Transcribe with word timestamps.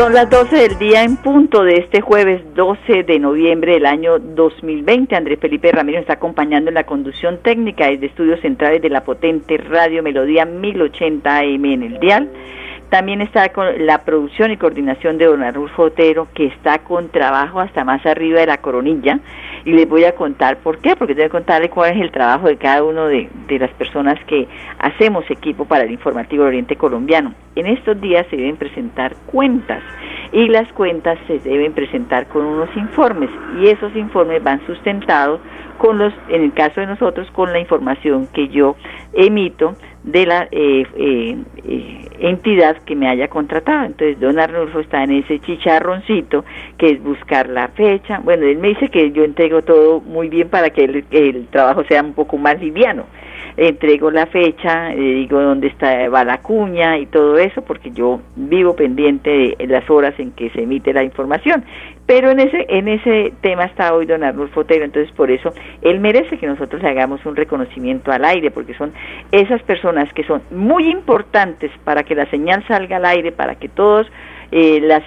Son 0.00 0.14
las 0.14 0.30
12 0.30 0.56
del 0.56 0.78
día 0.78 1.04
en 1.04 1.18
punto 1.18 1.62
de 1.62 1.74
este 1.74 2.00
jueves 2.00 2.40
12 2.54 3.02
de 3.02 3.18
noviembre 3.18 3.74
del 3.74 3.84
año 3.84 4.18
2020. 4.18 5.14
Andrés 5.14 5.38
Felipe 5.38 5.70
Ramírez 5.70 6.00
está 6.00 6.14
acompañando 6.14 6.70
en 6.70 6.74
la 6.76 6.86
conducción 6.86 7.36
técnica 7.42 7.86
desde 7.86 8.06
estudios 8.06 8.40
centrales 8.40 8.80
de 8.80 8.88
la 8.88 9.04
potente 9.04 9.58
Radio 9.58 10.02
Melodía 10.02 10.46
1080 10.46 11.40
AM 11.40 11.64
en 11.66 11.82
el 11.82 12.00
dial. 12.00 12.30
También 12.90 13.20
está 13.20 13.50
con 13.50 13.86
la 13.86 13.98
producción 13.98 14.50
y 14.50 14.56
coordinación 14.56 15.16
de 15.16 15.26
don 15.26 15.44
Arnulfo 15.44 15.84
Otero, 15.84 16.26
que 16.34 16.46
está 16.46 16.80
con 16.80 17.08
trabajo 17.08 17.60
hasta 17.60 17.84
más 17.84 18.04
arriba 18.04 18.40
de 18.40 18.46
la 18.46 18.56
coronilla 18.56 19.20
y 19.64 19.72
les 19.72 19.88
voy 19.88 20.04
a 20.04 20.16
contar 20.16 20.56
por 20.56 20.78
qué, 20.78 20.96
porque 20.96 21.14
tengo 21.14 21.28
que 21.28 21.32
contarles 21.32 21.70
cuál 21.70 21.92
es 21.92 22.02
el 22.02 22.10
trabajo 22.10 22.48
de 22.48 22.56
cada 22.56 22.82
uno 22.82 23.06
de, 23.06 23.28
las 23.60 23.70
personas 23.74 24.18
que 24.26 24.48
hacemos 24.80 25.24
equipo 25.30 25.66
para 25.66 25.84
el 25.84 25.92
informativo 25.92 26.44
Oriente 26.44 26.74
Colombiano. 26.74 27.32
En 27.54 27.66
estos 27.66 28.00
días 28.00 28.26
se 28.28 28.36
deben 28.36 28.56
presentar 28.56 29.14
cuentas 29.26 29.82
y 30.32 30.48
las 30.48 30.66
cuentas 30.72 31.16
se 31.28 31.38
deben 31.38 31.72
presentar 31.72 32.26
con 32.26 32.44
unos 32.44 32.74
informes 32.76 33.30
y 33.60 33.68
esos 33.68 33.94
informes 33.94 34.42
van 34.42 34.66
sustentados 34.66 35.40
con 35.78 35.98
los, 35.98 36.12
en 36.28 36.42
el 36.42 36.52
caso 36.52 36.80
de 36.80 36.88
nosotros, 36.88 37.30
con 37.30 37.52
la 37.52 37.60
información 37.60 38.26
que 38.32 38.48
yo 38.48 38.74
emito 39.12 39.76
de 40.02 40.26
la 40.26 40.48
eh, 40.50 40.86
eh, 40.96 41.36
eh, 41.64 42.08
entidad 42.20 42.76
que 42.84 42.94
me 42.94 43.08
haya 43.08 43.28
contratado. 43.28 43.84
Entonces, 43.84 44.18
don 44.18 44.38
Arnulfo 44.38 44.80
está 44.80 45.04
en 45.04 45.12
ese 45.12 45.40
chicharroncito 45.40 46.44
que 46.78 46.90
es 46.90 47.02
buscar 47.02 47.48
la 47.48 47.68
fecha. 47.68 48.20
Bueno, 48.20 48.46
él 48.46 48.58
me 48.58 48.68
dice 48.68 48.88
que 48.88 49.10
yo 49.12 49.24
entrego 49.24 49.62
todo 49.62 50.00
muy 50.00 50.28
bien 50.28 50.48
para 50.48 50.70
que 50.70 51.04
el 51.10 51.46
trabajo 51.48 51.84
sea 51.84 52.02
un 52.02 52.14
poco 52.14 52.38
más 52.38 52.60
liviano 52.60 53.04
entrego 53.56 54.10
la 54.10 54.26
fecha, 54.26 54.90
le 54.90 55.14
digo 55.14 55.40
dónde 55.40 55.68
está 55.68 56.08
va 56.08 56.24
la 56.24 56.38
cuña 56.38 56.98
y 56.98 57.06
todo 57.06 57.38
eso, 57.38 57.62
porque 57.62 57.90
yo 57.90 58.20
vivo 58.36 58.74
pendiente 58.74 59.56
de 59.58 59.66
las 59.66 59.88
horas 59.90 60.14
en 60.18 60.32
que 60.32 60.50
se 60.50 60.62
emite 60.62 60.92
la 60.92 61.02
información. 61.02 61.64
Pero 62.06 62.30
en 62.30 62.40
ese, 62.40 62.66
en 62.68 62.88
ese 62.88 63.32
tema 63.40 63.64
está 63.64 63.94
hoy 63.94 64.04
don 64.04 64.24
Arnulfo 64.24 64.60
Otero, 64.60 64.84
entonces 64.84 65.12
por 65.12 65.30
eso 65.30 65.52
él 65.82 66.00
merece 66.00 66.38
que 66.38 66.46
nosotros 66.46 66.82
le 66.82 66.88
hagamos 66.88 67.24
un 67.24 67.36
reconocimiento 67.36 68.10
al 68.10 68.24
aire, 68.24 68.50
porque 68.50 68.74
son 68.74 68.92
esas 69.30 69.62
personas 69.62 70.12
que 70.12 70.24
son 70.24 70.42
muy 70.50 70.90
importantes 70.90 71.70
para 71.84 72.02
que 72.02 72.14
la 72.14 72.26
señal 72.26 72.64
salga 72.66 72.96
al 72.96 73.04
aire, 73.04 73.30
para 73.30 73.54
que 73.54 73.68
todos 73.68 74.10
eh, 74.52 74.80
las, 74.80 75.06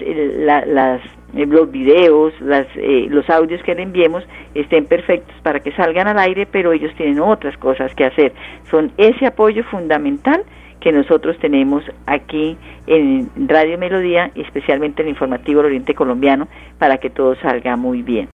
las 0.66 1.00
eh, 1.36 1.46
los 1.46 1.70
videos, 1.70 2.32
las, 2.40 2.66
eh, 2.76 3.06
los 3.10 3.28
audios 3.28 3.62
que 3.64 3.74
le 3.74 3.82
enviemos 3.82 4.22
estén 4.54 4.86
perfectos 4.86 5.34
para 5.42 5.60
que 5.60 5.72
salgan 5.72 6.06
al 6.06 6.18
aire, 6.18 6.46
pero 6.46 6.72
ellos 6.72 6.94
tienen 6.96 7.20
otras 7.20 7.56
cosas 7.58 7.92
que 7.94 8.04
hacer. 8.04 8.32
Son 8.70 8.92
ese 8.98 9.26
apoyo 9.26 9.64
fundamental 9.64 10.44
que 10.80 10.92
nosotros 10.92 11.36
tenemos 11.38 11.82
aquí 12.06 12.56
en 12.86 13.30
Radio 13.48 13.78
Melodía, 13.78 14.30
especialmente 14.34 15.02
en 15.02 15.08
el 15.08 15.14
informativo 15.14 15.58
del 15.58 15.66
Oriente 15.66 15.94
Colombiano, 15.94 16.46
para 16.78 16.98
que 16.98 17.10
todo 17.10 17.34
salga 17.36 17.76
muy 17.76 18.02
bien. 18.02 18.33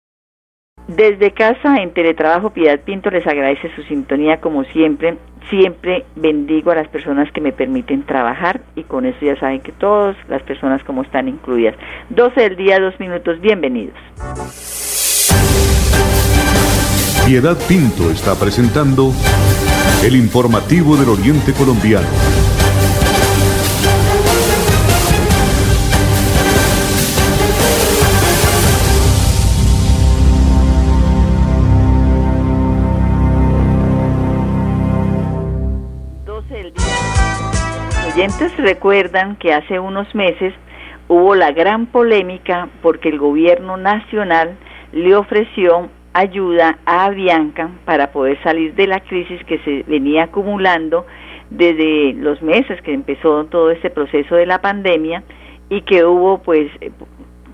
Desde 0.90 1.32
casa, 1.34 1.78
en 1.78 1.92
Teletrabajo, 1.94 2.50
Piedad 2.50 2.80
Pinto 2.80 3.12
les 3.12 3.26
agradece 3.28 3.70
su 3.76 3.84
sintonía 3.84 4.42
como 4.42 4.64
siempre. 4.64 5.18
Siempre 5.48 6.06
bendigo 6.16 6.72
a 6.72 6.76
las 6.76 6.88
personas 6.88 7.32
que 7.32 7.42
me 7.42 7.52
permiten 7.52 8.04
trabajar 8.04 8.62
y 8.76 8.84
con 8.84 9.06
eso 9.06 9.18
ya 9.22 9.40
saben 9.40 9.62
que 9.62 9.72
todas 9.72 10.18
las 10.28 10.42
personas 10.42 10.84
como 10.84 11.04
están 11.04 11.28
incluidas. 11.28 11.76
12 12.10 12.42
del 12.42 12.56
día, 12.56 12.80
dos 12.80 13.00
minutos, 13.00 13.40
bienvenidos. 13.40 13.96
Piedad 17.28 17.58
Pinto 17.68 18.10
está 18.10 18.34
presentando 18.34 19.12
el 20.04 20.16
informativo 20.16 20.98
del 20.98 21.10
Oriente 21.10 21.54
Colombiano. 21.54 22.08
Oyentes 38.40 38.58
recuerdan 38.58 39.36
que 39.36 39.54
hace 39.54 39.80
unos 39.80 40.14
meses 40.16 40.54
hubo 41.08 41.36
la 41.36 41.52
gran 41.52 41.88
polémica 41.88 42.70
porque 42.82 43.10
el 43.10 43.20
gobierno 43.20 43.78
nacional 43.78 44.56
le 44.94 45.16
ofreció 45.16 45.90
ayuda 46.14 46.78
a 46.86 47.06
Avianca 47.06 47.70
para 47.86 48.12
poder 48.12 48.42
salir 48.44 48.74
de 48.76 48.88
la 48.88 49.02
crisis 49.02 49.44
que 49.46 49.60
se 49.60 49.84
venía 49.88 50.24
acumulando 50.24 51.06
desde 51.50 52.14
los 52.14 52.42
meses 52.42 52.82
que 52.82 52.94
empezó 52.94 53.46
todo 53.46 53.72
este 53.72 53.90
proceso 53.90 54.36
de 54.36 54.46
la 54.46 54.62
pandemia 54.62 55.24
y 55.70 55.82
que 55.82 56.06
hubo 56.06 56.40
pues 56.40 56.72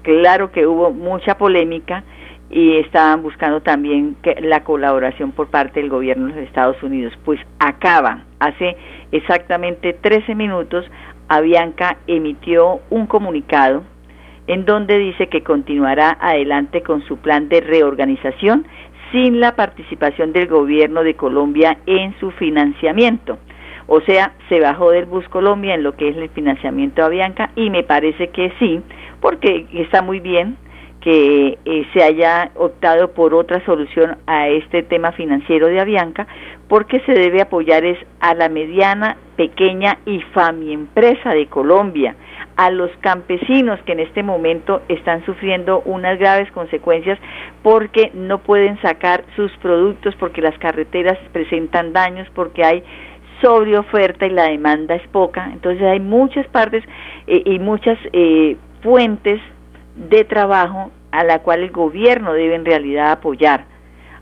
claro 0.03 0.51
que 0.51 0.68
hubo 0.68 0.91
mucha 0.91 1.38
polémica 1.38 2.03
y 2.50 2.78
estaban 2.78 3.23
buscando 3.23 3.61
también 3.61 4.16
que 4.22 4.35
la 4.41 4.63
colaboración 4.63 5.31
por 5.31 5.47
parte 5.47 5.79
del 5.79 5.89
gobierno 5.89 6.28
de 6.28 6.33
los 6.33 6.44
Estados 6.44 6.81
Unidos. 6.83 7.13
Pues 7.25 7.39
acaba, 7.59 8.23
hace 8.39 8.78
exactamente 9.11 9.94
13 9.94 10.35
minutos, 10.35 10.85
Avianca 11.28 11.97
emitió 12.07 12.81
un 12.89 13.07
comunicado 13.07 13.83
en 14.47 14.66
donde 14.66 15.00
dice 15.00 15.28
que 15.28 15.41
continuará 15.41 16.17
adelante 16.22 16.81
con 16.83 17.01
su 17.03 17.17
plan 17.17 17.50
de 17.50 17.61
reorganización 17.61 18.67
sin 19.12 19.39
la 19.39 19.56
participación 19.56 20.33
del 20.33 20.47
gobierno 20.47 21.03
de 21.03 21.16
Colombia 21.16 21.77
en 21.85 22.17
su 22.19 22.31
financiamiento. 22.31 23.39
O 23.88 24.01
sea, 24.01 24.33
se 24.50 24.59
bajó 24.59 24.91
del 24.91 25.06
Bus 25.06 25.27
Colombia 25.29 25.75
en 25.75 25.83
lo 25.83 25.95
que 25.95 26.09
es 26.09 26.17
el 26.17 26.29
financiamiento 26.29 27.01
de 27.01 27.07
Avianca 27.07 27.51
y 27.56 27.69
me 27.69 27.83
parece 27.83 28.29
que 28.29 28.51
sí, 28.59 28.81
porque 29.22 29.67
está 29.73 30.01
muy 30.01 30.19
bien 30.19 30.57
que 31.06 31.60
eh, 31.66 31.88
se 31.94 32.04
haya 32.04 32.50
optado 32.56 33.12
por 33.12 33.36
otra 33.36 33.64
solución 33.64 34.18
a 34.26 34.48
este 34.48 34.82
tema 34.82 35.12
financiero 35.12 35.68
de 35.68 35.80
Avianca, 35.80 36.26
porque 36.68 37.00
se 37.02 37.12
debe 37.12 37.44
apoyar 37.44 37.86
es 37.86 38.00
a 38.22 38.34
la 38.34 38.50
mediana, 38.50 39.16
pequeña 39.36 40.00
y 40.08 40.22
fami 40.34 40.74
empresa 40.74 41.36
de 41.36 41.46
Colombia, 41.46 42.16
a 42.56 42.72
los 42.72 42.90
campesinos 43.02 43.80
que 43.86 43.92
en 43.92 44.00
este 44.00 44.24
momento 44.24 44.82
están 44.88 45.24
sufriendo 45.28 45.84
unas 45.86 46.18
graves 46.18 46.52
consecuencias 46.54 47.20
porque 47.62 48.10
no 48.16 48.40
pueden 48.40 48.82
sacar 48.82 49.26
sus 49.36 49.52
productos 49.58 50.16
porque 50.16 50.42
las 50.42 50.58
carreteras 50.58 51.20
presentan 51.32 51.94
daños, 51.94 52.28
porque 52.34 52.64
hay 52.64 52.84
sobre 53.44 53.78
oferta 53.78 54.26
y 54.26 54.32
la 54.32 54.46
demanda 54.46 54.96
es 54.96 55.08
poca. 55.10 55.52
Entonces 55.54 55.84
hay 55.84 56.00
muchas 56.00 56.48
partes 56.48 56.84
eh, 57.28 57.44
y 57.46 57.60
muchas 57.60 58.00
eh, 58.12 58.58
fuentes 58.82 59.40
de 59.95 60.23
trabajo 60.25 60.91
a 61.11 61.23
la 61.23 61.39
cual 61.39 61.61
el 61.61 61.72
gobierno 61.72 62.33
debe 62.33 62.56
en 62.56 62.66
realidad 62.66 63.11
apoyar, 63.11 63.66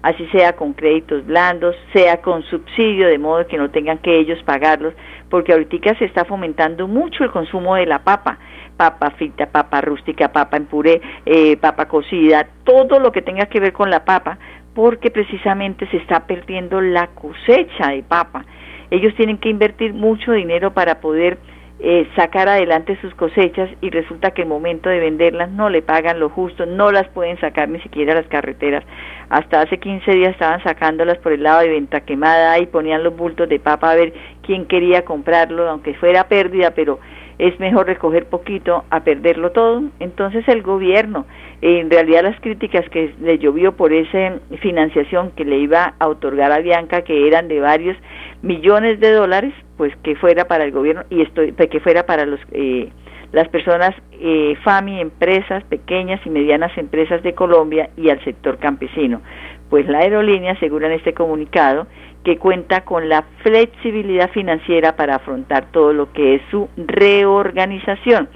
así 0.03 0.28
sea 0.28 0.56
con 0.56 0.73
créditos 0.73 1.25
blandos, 1.25 1.75
sea 1.91 2.22
con 2.22 2.44
subsidio, 2.44 3.07
de 3.07 3.17
modo 3.17 3.47
que 3.47 3.57
no 3.57 3.72
tengan 3.72 3.97
que 3.97 4.19
ellos 4.19 4.41
pagarlos, 4.44 4.94
porque 5.29 5.53
ahorita 5.53 5.97
se 5.97 6.06
está 6.06 6.25
fomentando 6.25 6.88
mucho 6.88 7.23
el 7.23 7.31
consumo 7.31 7.75
de 7.75 7.88
la 7.88 8.03
papa, 8.03 8.37
papa 8.78 9.11
frita, 9.11 9.47
papa 9.47 9.81
rústica, 9.81 10.31
papa 10.31 10.58
en 10.58 10.66
puré, 10.66 11.02
eh, 11.25 11.58
papa 11.58 11.87
cocida, 11.87 12.47
todo 12.64 12.99
lo 12.99 13.11
que 13.11 13.22
tenga 13.22 13.47
que 13.47 13.59
ver 13.59 13.73
con 13.73 13.90
la 13.90 14.05
papa, 14.05 14.37
porque 14.76 15.11
precisamente 15.11 15.87
se 15.87 15.97
está 15.97 16.26
perdiendo 16.28 16.81
la 16.81 17.08
cosecha 17.08 17.90
de 17.90 18.03
papa. 18.03 18.46
Ellos 18.91 19.16
tienen 19.16 19.37
que 19.37 19.49
invertir 19.49 19.93
mucho 19.93 20.34
dinero 20.34 20.73
para 20.73 20.99
poder 20.99 21.37
eh, 21.85 22.08
sacar 22.16 22.47
adelante 22.47 22.97
sus 23.02 23.14
cosechas 23.14 23.70
y 23.82 23.90
resulta 23.90 24.32
que 24.32 24.44
el 24.44 24.47
momento 24.47 24.88
de 24.88 25.02
venderlas 25.02 25.52
no 25.52 25.70
le 25.70 25.82
pagan 25.82 26.18
lo 26.18 26.30
justo, 26.30 26.66
no 26.66 26.94
las 26.94 27.09
pueden 27.09 27.38
sacar 27.41 27.68
ni 27.68 27.82
siquiera 27.82 28.14
las 28.14 28.26
carreteras. 28.28 28.85
Hasta 29.28 29.59
hace 29.59 29.78
15 29.78 30.09
días 30.12 30.32
estaban 30.32 30.64
sacándolas 30.64 31.18
por 31.18 31.34
el 31.34 31.44
lado 31.44 31.59
de 31.59 31.68
venta 31.68 32.00
quemada 32.00 32.58
y 32.59 32.68
ponían 32.68 33.03
los 33.03 33.14
bultos 33.18 33.50
de 33.50 33.59
papa 33.59 33.91
a 33.91 33.96
ver 33.96 34.14
quién 34.44 34.66
quería 34.66 35.03
comprarlo, 35.03 35.70
aunque 35.70 35.94
fuera 35.96 36.30
pérdida, 36.30 36.72
pero 36.72 37.00
es 37.40 37.59
mejor 37.59 37.88
recoger 37.88 38.26
poquito 38.26 38.84
a 38.90 39.02
perderlo 39.02 39.52
todo. 39.52 39.84
Entonces 40.00 40.47
el 40.47 40.62
gobierno, 40.62 41.26
en 41.62 41.90
realidad 41.90 42.24
las 42.24 42.40
críticas 42.41 42.88
que 42.90 43.14
le 43.22 43.38
llovió 43.38 43.74
por 43.74 43.94
esa 43.94 44.40
financiación 44.62 45.32
que 45.32 45.46
le 45.46 45.58
iba 45.58 45.94
a 46.00 46.08
otorgar 46.08 46.52
a 46.52 46.59
Bianca, 46.59 47.03
que 47.03 47.28
eran 47.28 47.47
de 47.47 47.59
varios 47.59 47.97
millones 48.41 49.00
de 49.00 49.12
dólares, 49.12 49.53
pues 49.78 49.96
que 50.03 50.16
fuera 50.16 50.46
para 50.46 50.64
el 50.64 50.72
gobierno 50.72 51.03
y 51.09 51.22
estoy, 51.22 51.53
que 51.53 51.80
fuera 51.80 52.06
para 52.06 52.26
los 52.26 52.40
eh, 52.52 52.90
las 53.32 53.47
personas 53.47 53.96
eh, 54.12 54.56
FAMI, 54.64 55.02
empresas, 55.02 55.64
pequeñas 55.64 56.22
y 56.24 56.29
medianas 56.29 56.72
empresas 56.78 57.24
de 57.24 57.34
Colombia 57.34 57.90
y 57.97 58.09
al 58.09 58.24
sector 58.24 58.59
campesino. 58.59 59.22
Pues 59.70 59.88
la 59.88 60.00
aerolínea 60.00 60.54
asegura 60.54 60.88
en 60.88 60.94
este 60.94 61.14
comunicado 61.14 61.88
que 62.24 62.38
cuenta 62.38 62.82
con 62.82 63.10
la 63.10 63.24
flexibilidad 63.42 64.30
financiera 64.32 64.96
para 64.96 65.16
afrontar 65.16 65.72
todo 65.72 65.94
lo 65.94 66.12
que 66.14 66.36
es 66.36 66.42
su 66.52 66.70
reorganización. 66.78 68.30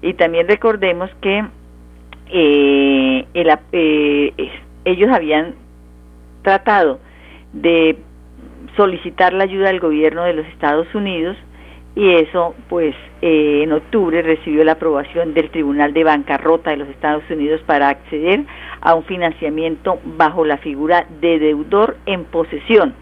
Y 0.00 0.14
también 0.14 0.48
recordemos 0.48 1.10
que 1.20 1.44
eh, 2.28 3.26
eh, 3.34 4.52
ellos 4.84 5.10
habían 5.12 5.54
tratado 6.42 7.00
de 7.52 7.98
solicitar 8.76 9.32
la 9.32 9.44
ayuda 9.44 9.68
del 9.68 9.80
gobierno 9.80 10.24
de 10.24 10.34
los 10.34 10.46
Estados 10.46 10.92
Unidos 10.94 11.36
y 11.94 12.14
eso 12.14 12.54
pues 12.68 12.94
eh, 13.20 13.60
en 13.62 13.72
octubre 13.72 14.22
recibió 14.22 14.64
la 14.64 14.72
aprobación 14.72 15.34
del 15.34 15.50
Tribunal 15.50 15.92
de 15.92 16.04
Bancarrota 16.04 16.70
de 16.70 16.78
los 16.78 16.88
Estados 16.88 17.24
Unidos 17.30 17.60
para 17.66 17.88
acceder 17.88 18.44
a 18.80 18.94
un 18.94 19.04
financiamiento 19.04 20.00
bajo 20.04 20.44
la 20.44 20.56
figura 20.58 21.06
de 21.20 21.38
deudor 21.38 21.96
en 22.06 22.24
posesión 22.24 22.94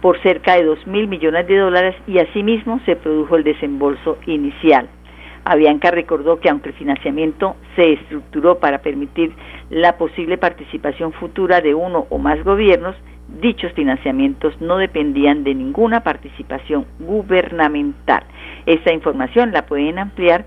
por 0.00 0.20
cerca 0.20 0.56
de 0.56 0.64
dos 0.64 0.84
mil 0.86 1.06
millones 1.06 1.46
de 1.46 1.56
dólares 1.56 1.94
y 2.08 2.18
asimismo 2.18 2.80
se 2.84 2.96
produjo 2.96 3.36
el 3.36 3.44
desembolso 3.44 4.18
inicial. 4.26 4.88
Avianca 5.44 5.90
recordó 5.90 6.40
que 6.40 6.48
aunque 6.48 6.70
el 6.70 6.74
financiamiento 6.74 7.56
se 7.76 7.94
estructuró 7.94 8.58
para 8.58 8.78
permitir 8.78 9.32
la 9.70 9.96
posible 9.96 10.38
participación 10.38 11.12
futura 11.12 11.60
de 11.60 11.74
uno 11.74 12.06
o 12.10 12.18
más 12.18 12.42
gobiernos, 12.44 12.96
dichos 13.40 13.72
financiamientos 13.72 14.60
no 14.60 14.76
dependían 14.76 15.44
de 15.44 15.54
ninguna 15.54 16.02
participación 16.02 16.86
gubernamental. 17.00 18.24
Esta 18.66 18.92
información 18.92 19.52
la 19.52 19.66
pueden 19.66 19.98
ampliar 19.98 20.44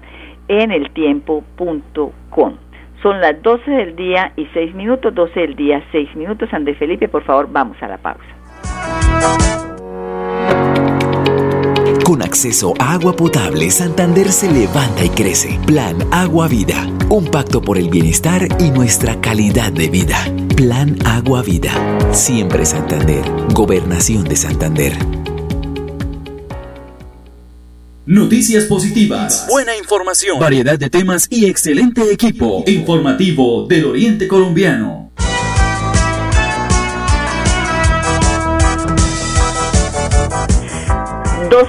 en 0.48 0.72
el 0.72 0.92
tiempo.com. 0.92 2.58
Son 3.02 3.22
las 3.22 3.42
12 3.42 3.70
del 3.70 3.96
día 3.96 4.32
y 4.36 4.48
6 4.54 4.74
minutos, 4.74 5.14
12 5.14 5.40
del 5.40 5.56
día, 5.56 5.84
6 5.92 6.16
minutos. 6.16 6.52
Andrés 6.54 6.78
Felipe, 6.78 7.08
por 7.08 7.24
favor, 7.24 7.48
vamos 7.52 7.78
a 7.82 7.88
la 7.88 7.98
pausa. 7.98 9.65
Con 12.06 12.22
acceso 12.22 12.75
a 12.78 12.94
agua 12.94 13.16
potable, 13.16 13.72
Santander 13.72 14.31
se 14.31 14.52
levanta 14.52 15.04
y 15.04 15.10
crece. 15.10 15.60
Plan 15.66 15.98
Agua 16.12 16.48
Vida. 16.48 16.88
Un 17.10 17.25
pacto 17.25 17.63
por 17.63 17.80
el 17.80 17.90
bienestar 17.90 18.48
y 18.60 18.69
nuestra 18.69 19.19
calidad 19.22 19.74
de 19.74 19.90
vida. 19.90 20.31
Plan 20.56 21.00
Agua 21.04 21.42
Vida. 21.42 21.74
Siempre 22.13 22.63
Santander. 22.63 23.25
Gobernación 23.56 24.24
de 24.24 24.36
Santander. 24.36 24.96
Noticias 28.06 28.66
positivas. 28.66 29.48
Buena 29.50 29.75
información. 29.75 30.40
Variedad 30.40 30.78
de 30.78 30.92
temas 30.92 31.25
y 31.31 31.48
excelente 31.48 32.04
equipo. 32.12 32.63
Informativo 32.68 33.66
del 33.66 33.84
Oriente 33.86 34.28
Colombiano. 34.28 35.05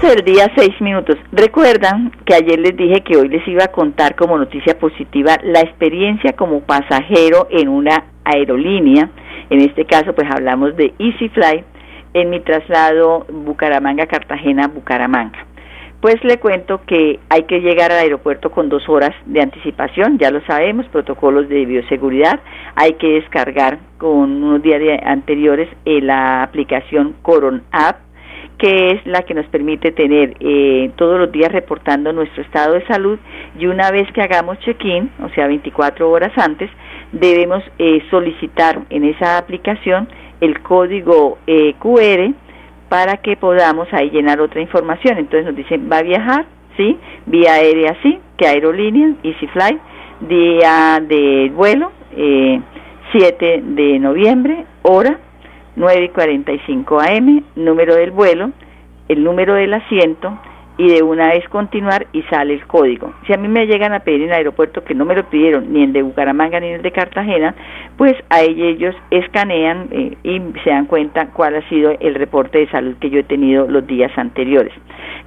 12 0.00 0.14
del 0.14 0.24
día, 0.26 0.52
6 0.54 0.80
minutos. 0.82 1.16
Recuerdan 1.32 2.12
que 2.26 2.34
ayer 2.34 2.58
les 2.58 2.76
dije 2.76 3.00
que 3.00 3.16
hoy 3.16 3.28
les 3.28 3.48
iba 3.48 3.64
a 3.64 3.68
contar 3.68 4.14
como 4.14 4.36
noticia 4.36 4.78
positiva 4.78 5.38
la 5.42 5.60
experiencia 5.60 6.34
como 6.34 6.60
pasajero 6.60 7.48
en 7.50 7.68
una 7.68 8.04
aerolínea. 8.22 9.08
En 9.48 9.62
este 9.62 9.86
caso, 9.86 10.14
pues 10.14 10.28
hablamos 10.30 10.76
de 10.76 10.92
EasyFly 10.98 11.64
en 12.12 12.28
mi 12.28 12.40
traslado 12.40 13.24
Bucaramanga-Cartagena-Bucaramanga. 13.30 15.46
Pues 16.02 16.22
le 16.24 16.38
cuento 16.40 16.82
que 16.86 17.18
hay 17.30 17.44
que 17.44 17.60
llegar 17.60 17.90
al 17.90 18.00
aeropuerto 18.00 18.50
con 18.50 18.68
dos 18.68 18.86
horas 18.90 19.14
de 19.24 19.40
anticipación, 19.40 20.18
ya 20.18 20.30
lo 20.30 20.44
sabemos, 20.44 20.86
protocolos 20.88 21.48
de 21.48 21.64
bioseguridad, 21.64 22.38
hay 22.74 22.92
que 22.94 23.14
descargar 23.14 23.78
con 23.96 24.44
unos 24.44 24.60
días 24.60 24.82
anteriores 25.06 25.70
eh, 25.86 26.02
la 26.02 26.42
aplicación 26.42 27.14
Coron 27.22 27.62
App 27.72 28.05
que 28.58 28.92
es 28.92 29.06
la 29.06 29.22
que 29.22 29.34
nos 29.34 29.46
permite 29.46 29.92
tener 29.92 30.34
eh, 30.40 30.90
todos 30.96 31.18
los 31.18 31.30
días 31.30 31.52
reportando 31.52 32.12
nuestro 32.12 32.42
estado 32.42 32.74
de 32.74 32.86
salud 32.86 33.18
y 33.58 33.66
una 33.66 33.90
vez 33.90 34.10
que 34.12 34.22
hagamos 34.22 34.58
check-in, 34.60 35.10
o 35.22 35.28
sea, 35.30 35.46
24 35.46 36.10
horas 36.10 36.32
antes, 36.36 36.70
debemos 37.12 37.62
eh, 37.78 38.02
solicitar 38.10 38.80
en 38.90 39.04
esa 39.04 39.38
aplicación 39.38 40.08
el 40.40 40.60
código 40.60 41.38
eh, 41.46 41.74
QR 41.78 42.32
para 42.88 43.18
que 43.18 43.36
podamos 43.36 43.88
ahí 43.92 44.10
llenar 44.10 44.40
otra 44.40 44.60
información. 44.60 45.18
Entonces 45.18 45.46
nos 45.46 45.56
dicen, 45.56 45.88
va 45.90 45.98
a 45.98 46.02
viajar, 46.02 46.46
¿sí? 46.76 46.96
Vía 47.26 47.54
aérea, 47.54 47.96
sí, 48.02 48.18
que 48.38 48.46
aerolínea, 48.46 49.12
EasyFly, 49.22 49.78
día 50.20 51.00
de 51.06 51.50
vuelo, 51.54 51.92
7 53.12 53.62
de 53.62 53.98
noviembre, 53.98 54.64
hora, 54.82 55.18
9 55.76 56.04
y 56.04 56.08
45 56.08 57.00
AM, 57.00 57.44
número 57.54 57.94
del 57.94 58.10
vuelo, 58.10 58.50
el 59.08 59.22
número 59.22 59.54
del 59.54 59.74
asiento 59.74 60.38
y 60.78 60.90
de 60.90 61.02
una 61.02 61.28
vez 61.28 61.48
continuar 61.48 62.06
y 62.12 62.22
sale 62.24 62.54
el 62.54 62.66
código. 62.66 63.14
Si 63.26 63.32
a 63.32 63.36
mí 63.36 63.48
me 63.48 63.66
llegan 63.66 63.92
a 63.92 64.00
pedir 64.00 64.22
en 64.22 64.28
el 64.28 64.34
aeropuerto 64.34 64.84
que 64.84 64.94
no 64.94 65.04
me 65.04 65.14
lo 65.14 65.24
pidieron 65.24 65.72
ni 65.72 65.84
el 65.84 65.92
de 65.92 66.02
Bucaramanga 66.02 66.60
ni 66.60 66.68
el 66.68 66.82
de 66.82 66.92
Cartagena, 66.92 67.54
pues 67.96 68.14
a 68.28 68.42
ellos 68.42 68.94
escanean 69.10 69.88
eh, 69.90 70.16
y 70.22 70.40
se 70.62 70.70
dan 70.70 70.86
cuenta 70.86 71.28
cuál 71.28 71.56
ha 71.56 71.68
sido 71.68 71.92
el 71.98 72.14
reporte 72.14 72.58
de 72.58 72.68
salud 72.68 72.96
que 73.00 73.10
yo 73.10 73.20
he 73.20 73.24
tenido 73.24 73.66
los 73.68 73.86
días 73.86 74.12
anteriores. 74.16 74.72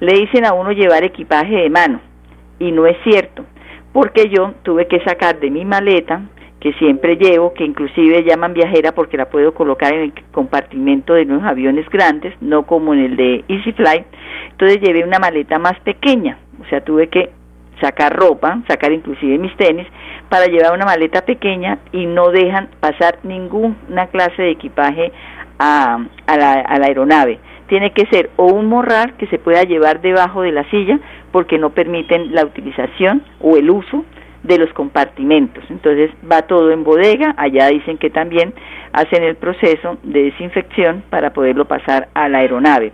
Le 0.00 0.12
dicen 0.14 0.44
a 0.44 0.52
uno 0.52 0.72
llevar 0.72 1.02
equipaje 1.02 1.56
de 1.56 1.70
mano 1.70 2.00
y 2.58 2.70
no 2.70 2.86
es 2.86 2.96
cierto, 3.02 3.44
porque 3.92 4.28
yo 4.28 4.52
tuve 4.62 4.86
que 4.86 5.00
sacar 5.00 5.40
de 5.40 5.50
mi 5.50 5.64
maleta 5.64 6.22
que 6.60 6.74
siempre 6.74 7.16
llevo, 7.16 7.54
que 7.54 7.64
inclusive 7.64 8.22
llaman 8.22 8.52
viajera 8.52 8.92
porque 8.92 9.16
la 9.16 9.30
puedo 9.30 9.54
colocar 9.54 9.94
en 9.94 10.00
el 10.00 10.12
compartimento 10.30 11.14
de 11.14 11.22
unos 11.22 11.42
aviones 11.42 11.88
grandes, 11.88 12.34
no 12.42 12.66
como 12.66 12.92
en 12.92 13.00
el 13.00 13.16
de 13.16 13.44
EasyFly. 13.48 14.04
Entonces 14.50 14.80
llevé 14.80 15.02
una 15.02 15.18
maleta 15.18 15.58
más 15.58 15.80
pequeña, 15.80 16.38
o 16.60 16.68
sea, 16.68 16.82
tuve 16.82 17.08
que 17.08 17.30
sacar 17.80 18.14
ropa, 18.14 18.60
sacar 18.68 18.92
inclusive 18.92 19.38
mis 19.38 19.56
tenis, 19.56 19.86
para 20.28 20.46
llevar 20.46 20.74
una 20.74 20.84
maleta 20.84 21.22
pequeña 21.24 21.78
y 21.92 22.04
no 22.04 22.30
dejan 22.30 22.68
pasar 22.78 23.18
ninguna 23.22 24.08
clase 24.08 24.42
de 24.42 24.50
equipaje 24.50 25.12
a, 25.58 25.98
la, 26.26 26.52
a 26.52 26.78
la 26.78 26.86
aeronave. 26.86 27.38
Tiene 27.68 27.92
que 27.92 28.04
ser 28.06 28.30
o 28.36 28.46
un 28.46 28.66
morral 28.66 29.14
que 29.14 29.28
se 29.28 29.38
pueda 29.38 29.62
llevar 29.62 30.02
debajo 30.02 30.42
de 30.42 30.52
la 30.52 30.68
silla 30.70 30.98
porque 31.32 31.56
no 31.56 31.70
permiten 31.70 32.34
la 32.34 32.44
utilización 32.44 33.22
o 33.40 33.56
el 33.56 33.70
uso 33.70 34.04
de 34.42 34.58
los 34.58 34.72
compartimentos. 34.72 35.64
Entonces 35.70 36.10
va 36.30 36.42
todo 36.42 36.70
en 36.70 36.84
bodega, 36.84 37.34
allá 37.36 37.68
dicen 37.68 37.98
que 37.98 38.10
también 38.10 38.54
hacen 38.92 39.22
el 39.22 39.36
proceso 39.36 39.98
de 40.02 40.24
desinfección 40.24 41.04
para 41.10 41.32
poderlo 41.32 41.66
pasar 41.66 42.08
a 42.14 42.28
la 42.28 42.38
aeronave. 42.38 42.92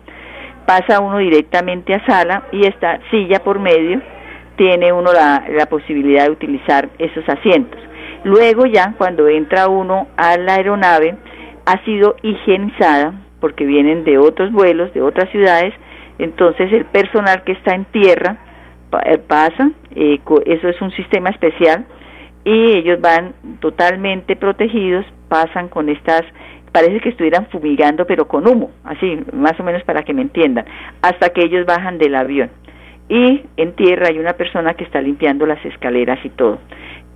Pasa 0.67 1.01
uno 1.01 1.19
directamente 1.19 1.95
a 1.95 2.05
sala 2.07 2.45
y 2.53 2.67
esta 2.67 3.01
silla 3.11 3.39
por 3.41 3.61
medio 3.61 4.01
tiene 4.57 4.93
uno 4.93 5.13
la, 5.13 5.45
la 5.51 5.67
posibilidad 5.67 6.25
de 6.25 6.31
utilizar 6.31 6.89
esos 6.99 7.29
asientos. 7.29 7.81
Luego 8.25 8.67
ya 8.67 8.95
cuando 8.99 9.29
entra 9.29 9.69
uno 9.69 10.09
a 10.17 10.37
la 10.37 10.55
aeronave 10.55 11.17
ha 11.67 11.85
sido 11.85 12.17
higienizada 12.23 13.15
porque 13.41 13.65
vienen 13.65 14.03
de 14.05 14.19
otros 14.19 14.51
vuelos, 14.51 14.93
de 14.95 15.03
otras 15.03 15.31
ciudades, 15.31 15.73
entonces 16.19 16.73
el 16.73 16.87
personal 16.87 17.45
que 17.45 17.53
está 17.53 17.75
en 17.75 17.85
tierra 17.87 18.39
eh, 19.05 19.19
pasa, 19.19 19.71
eh, 19.95 20.21
eso 20.47 20.69
es 20.69 20.81
un 20.81 20.91
sistema 20.93 21.31
especial 21.31 21.87
y 22.45 22.73
ellos 22.77 23.01
van 23.01 23.35
totalmente 23.61 24.37
protegidos, 24.37 25.05
pasan 25.29 25.69
con 25.69 25.89
estas, 25.89 26.23
parece 26.73 27.01
que 27.01 27.09
estuvieran 27.09 27.47
fumigando 27.47 28.07
pero 28.07 28.29
con 28.29 28.47
humo, 28.47 28.71
así 28.85 29.19
más 29.33 29.59
o 29.59 29.65
menos 29.65 29.83
para 29.83 30.03
que 30.03 30.15
me 30.15 30.23
entiendan, 30.23 30.65
hasta 31.03 31.31
que 31.31 31.45
ellos 31.45 31.67
bajan 31.67 31.99
del 31.99 32.15
avión. 32.15 32.51
Y 33.09 33.45
en 33.57 33.73
tierra 33.75 34.09
hay 34.09 34.19
una 34.19 34.33
persona 34.35 34.75
que 34.75 34.85
está 34.85 35.01
limpiando 35.01 35.47
las 35.47 35.65
escaleras 35.65 36.19
y 36.25 36.31
todo. 36.31 36.59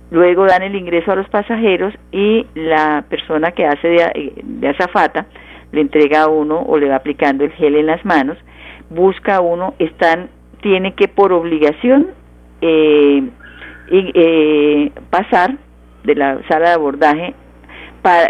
Luego 0.09 0.45
dan 0.45 0.63
el 0.63 0.75
ingreso 0.75 1.11
a 1.11 1.15
los 1.15 1.29
pasajeros 1.29 1.93
y 2.11 2.45
la 2.53 3.05
persona 3.09 3.51
que 3.51 3.65
hace 3.65 3.87
de, 3.87 4.11
eh, 4.15 4.33
de 4.43 4.67
azafata 4.67 5.27
le 5.71 5.81
entrega 5.81 6.23
a 6.23 6.27
uno 6.27 6.59
o 6.59 6.77
le 6.77 6.89
va 6.89 6.97
aplicando 6.97 7.45
el 7.45 7.51
gel 7.53 7.75
en 7.75 7.87
las 7.87 8.03
manos, 8.03 8.37
busca 8.89 9.37
a 9.37 9.41
uno, 9.41 9.73
están 9.79 10.29
tiene 10.61 10.93
que 10.93 11.07
por 11.07 11.33
obligación 11.33 12.07
eh, 12.61 13.23
eh, 13.89 14.91
pasar 15.09 15.57
de 16.03 16.15
la 16.15 16.39
sala 16.47 16.69
de 16.69 16.73
abordaje 16.75 17.33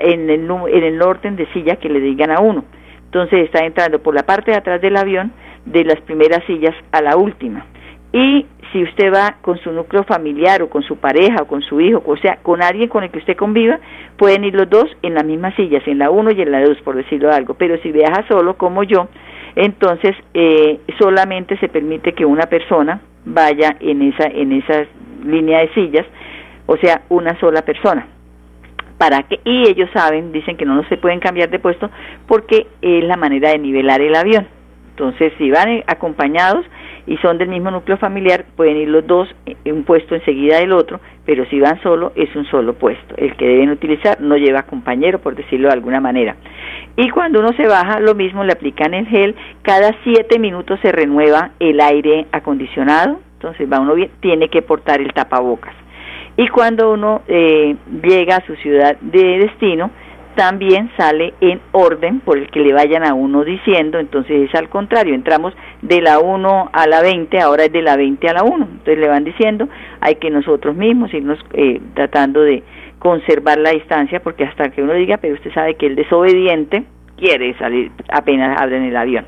en, 0.04 0.30
el, 0.30 0.50
en 0.50 1.02
orden 1.02 1.36
de 1.36 1.46
silla 1.54 1.76
que 1.78 1.90
le 1.90 2.00
digan 2.00 2.32
a 2.32 2.42
uno. 2.42 2.66
Entonces 3.06 3.46
está 3.46 3.66
entrando 3.66 4.00
por 4.00 4.16
la 4.16 4.24
parte 4.24 4.52
de 4.52 4.58
atrás 4.58 4.82
del 4.82 4.98
avión 4.98 5.32
de 5.66 5.84
las 5.84 6.00
primeras 6.02 6.44
sillas 6.46 6.76
a 6.92 7.02
la 7.02 7.16
última. 7.18 7.66
Y 8.14 8.46
si 8.72 8.84
usted 8.84 9.14
va 9.14 9.38
con 9.42 9.58
su 9.60 9.72
núcleo 9.72 10.04
familiar 10.04 10.62
o 10.62 10.70
con 10.70 10.84
su 10.84 10.98
pareja 10.98 11.44
o 11.44 11.48
con 11.48 11.62
su 11.62 11.80
hijo, 11.80 12.02
o 12.06 12.18
sea, 12.18 12.38
con 12.42 12.62
alguien 12.62 12.90
con 12.90 13.04
el 13.04 13.12
que 13.12 13.20
usted 13.20 13.38
conviva, 13.38 13.80
pueden 14.18 14.44
ir 14.44 14.56
los 14.56 14.70
dos 14.70 14.86
en 15.02 15.14
las 15.14 15.26
mismas 15.26 15.56
sillas, 15.56 15.86
en 15.88 16.00
la 16.00 16.10
uno 16.10 16.32
y 16.32 16.42
en 16.42 16.52
la 16.52 16.62
dos, 16.62 16.78
por 16.84 16.96
decirlo 16.96 17.32
algo. 17.32 17.54
Pero 17.54 17.78
si 17.82 17.92
viaja 17.92 18.26
solo, 18.28 18.58
como 18.58 18.84
yo, 18.84 19.08
entonces 19.56 20.16
eh, 20.34 20.80
solamente 21.00 21.58
se 21.58 21.70
permite 21.70 22.14
que 22.14 22.26
una 22.26 22.46
persona 22.46 23.02
vaya 23.26 23.76
en 23.80 24.02
esa 24.02 24.26
en 24.26 24.52
esa 24.54 24.86
línea 25.26 25.60
de 25.60 25.74
sillas, 25.74 26.06
o 26.66 26.78
sea, 26.78 27.02
una 27.10 27.40
sola 27.40 27.62
persona. 27.64 28.08
Para 28.98 29.24
que 29.24 29.40
y 29.44 29.68
ellos 29.68 29.90
saben, 29.94 30.32
dicen 30.32 30.58
que 30.58 30.66
no, 30.66 30.84
se 30.88 30.98
pueden 30.98 31.20
cambiar 31.20 31.50
de 31.50 31.60
puesto 31.60 31.90
porque 32.28 32.68
es 32.82 33.04
la 33.04 33.18
manera 33.18 33.50
de 33.50 33.60
nivelar 33.60 34.02
el 34.02 34.16
avión. 34.16 34.48
Entonces, 34.92 35.34
si 35.38 35.50
van 35.50 35.84
acompañados 35.88 36.66
y 37.08 37.18
son 37.18 37.38
del 37.38 37.50
mismo 37.50 37.72
núcleo 37.72 37.98
familiar, 37.98 38.46
pueden 38.56 38.78
ir 38.78 38.90
los 38.90 39.06
dos, 39.06 39.28
un 39.66 39.84
puesto 39.84 40.16
enseguida 40.16 40.60
del 40.60 40.72
otro, 40.72 41.00
pero 41.26 41.46
si 41.46 41.60
van 41.60 41.82
solo, 41.82 42.12
es 42.16 42.36
un 42.36 42.46
solo 42.46 42.74
puesto. 42.74 43.16
El 43.18 43.36
que 43.36 43.48
deben 43.48 43.70
utilizar 43.70 44.22
no 44.22 44.38
lleva 44.38 44.64
compañero, 44.64 45.20
por 45.20 45.36
decirlo 45.36 45.68
de 45.68 45.74
alguna 45.74 46.00
manera. 46.00 46.36
Y 46.96 47.10
cuando 47.10 47.40
uno 47.40 47.54
se 47.54 47.68
baja, 47.68 48.00
lo 48.00 48.16
mismo 48.16 48.44
le 48.44 48.54
aplican 48.54 48.94
el 48.94 49.08
gel, 49.08 49.36
cada 49.62 49.96
siete 50.04 50.40
minutos 50.40 50.80
se 50.82 50.92
renueva 50.92 51.52
el 51.60 51.80
aire 51.80 52.28
acondicionado, 52.32 53.20
entonces 53.34 53.72
va 53.72 53.80
uno 53.80 53.96
bien, 53.96 54.12
tiene 54.20 54.50
que 54.50 54.62
portar 54.62 55.02
el 55.02 55.14
tapabocas. 55.14 55.74
Y 56.38 56.48
cuando 56.48 56.92
uno 56.92 57.22
eh, 57.28 57.76
llega 58.04 58.38
a 58.38 58.46
su 58.46 58.56
ciudad 58.56 58.98
de 59.02 59.40
destino, 59.40 59.92
también 60.36 60.92
sale 60.98 61.34
en 61.42 61.62
orden 61.72 62.20
por 62.22 62.38
el 62.38 62.50
que 62.50 62.60
le 62.60 62.74
vayan 62.74 63.04
a 63.06 63.14
uno 63.14 63.44
diciendo, 63.44 64.00
entonces 64.00 64.50
es 64.50 64.56
al 64.56 64.70
contrario, 64.70 65.14
entramos 65.14 65.54
de 65.82 66.02
la 66.02 66.20
1 66.20 66.70
a 66.72 66.88
la 66.88 67.02
20, 67.02 67.40
ahora 67.40 67.66
es 67.66 67.72
de 67.72 67.82
la 67.82 67.98
20 67.98 68.30
a 68.30 68.34
la 68.34 68.44
1, 68.44 68.56
entonces 68.56 68.98
le 68.98 69.08
van 69.08 69.24
diciendo, 69.24 69.68
hay 70.00 70.16
que 70.16 70.30
nosotros 70.30 70.76
mismos 70.76 71.14
irnos 71.14 71.40
eh, 71.54 71.82
tratando 71.94 72.42
de 72.42 72.64
conservar 73.00 73.58
la 73.58 73.72
distancia, 73.72 74.22
porque 74.22 74.44
hasta 74.44 74.70
que 74.70 74.82
uno 74.82 74.94
diga, 74.94 75.18
pero 75.18 75.34
usted 75.34 75.54
sabe 75.54 75.76
que 75.76 75.88
el 75.88 75.96
desobediente 75.96 76.84
quiere 77.18 77.58
salir 77.58 77.92
apenas 78.10 78.60
abren 78.60 78.84
el 78.84 78.96
avión. 78.96 79.26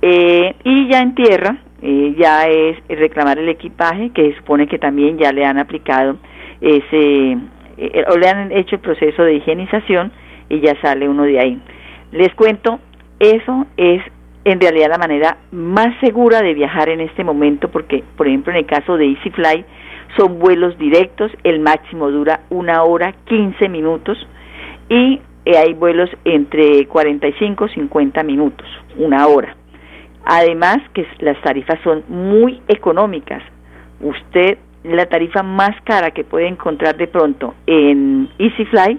Eh, 0.00 0.54
y 0.64 0.88
ya 0.88 1.00
en 1.00 1.14
tierra, 1.14 1.56
eh, 1.82 2.14
ya 2.18 2.46
es 2.48 2.76
reclamar 2.88 3.38
el 3.38 3.48
equipaje, 3.48 4.10
que 4.10 4.34
supone 4.36 4.66
que 4.66 4.78
también 4.78 5.18
ya 5.18 5.32
le 5.32 5.44
han 5.44 5.58
aplicado 5.58 6.16
ese, 6.60 7.36
o 8.08 8.16
le 8.16 8.28
han 8.28 8.52
hecho 8.52 8.76
el 8.76 8.80
proceso 8.80 9.24
de 9.24 9.34
higienización, 9.34 10.12
y 10.48 10.60
ya 10.60 10.80
sale 10.80 11.08
uno 11.08 11.24
de 11.24 11.38
ahí. 11.38 11.60
Les 12.12 12.34
cuento, 12.34 12.78
eso 13.18 13.66
es 13.76 14.02
en 14.44 14.60
realidad 14.60 14.90
la 14.90 14.98
manera 14.98 15.36
más 15.52 15.98
segura 16.00 16.42
de 16.42 16.54
viajar 16.54 16.88
en 16.88 17.00
este 17.00 17.24
momento 17.24 17.70
porque, 17.70 18.02
por 18.16 18.26
ejemplo, 18.26 18.52
en 18.52 18.58
el 18.58 18.66
caso 18.66 18.96
de 18.96 19.06
EasyFly, 19.06 19.64
son 20.16 20.38
vuelos 20.38 20.76
directos, 20.78 21.30
el 21.44 21.60
máximo 21.60 22.10
dura 22.10 22.40
una 22.50 22.82
hora 22.82 23.14
15 23.26 23.68
minutos 23.68 24.18
y 24.88 25.20
eh, 25.44 25.56
hay 25.56 25.74
vuelos 25.74 26.10
entre 26.24 26.86
45 26.86 27.66
y 27.66 27.74
50 27.74 28.22
minutos, 28.22 28.66
una 28.96 29.26
hora. 29.26 29.56
Además 30.24 30.78
que 30.92 31.06
las 31.20 31.40
tarifas 31.42 31.80
son 31.82 32.04
muy 32.08 32.60
económicas. 32.68 33.42
Usted, 34.00 34.58
la 34.84 35.06
tarifa 35.06 35.42
más 35.42 35.80
cara 35.82 36.10
que 36.10 36.24
puede 36.24 36.46
encontrar 36.46 36.96
de 36.96 37.06
pronto 37.06 37.54
en 37.66 38.28
EasyFly 38.38 38.98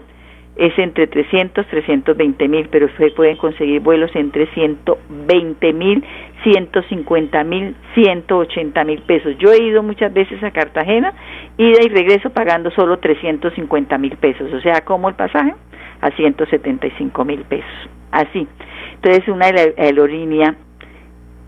es 0.56 0.78
entre 0.78 1.08
300, 1.08 1.66
320 1.68 2.48
mil, 2.48 2.68
pero 2.70 2.86
ustedes 2.86 3.14
pueden 3.14 3.38
conseguir 3.38 3.82
vuelos 3.82 4.12
entre 4.16 4.46
120 4.54 5.74
mil, 5.74 6.04
150 6.44 7.44
mil, 7.44 7.76
180 7.96 8.84
mil 8.84 9.02
pesos. 9.02 9.36
Yo 9.40 9.52
he 9.52 9.64
ido 9.64 9.82
muchas 9.82 10.14
veces 10.14 10.44
a 10.44 10.52
Cartagena, 10.52 11.14
ida 11.58 11.80
y 11.84 11.90
regreso 11.90 12.30
pagando 12.30 12.70
solo 12.72 13.00
350 13.00 13.98
mil 13.98 14.16
pesos, 14.18 14.54
o 14.54 14.62
sea, 14.62 14.82
como 14.82 15.10
el 15.10 15.16
pasaje 15.16 15.56
a 16.02 16.12
175 16.12 17.26
mil 17.26 17.42
pesos. 17.46 17.90
Así. 18.12 18.48
Entonces, 18.96 19.28
una 19.28 19.48
aerolínea 19.48 20.56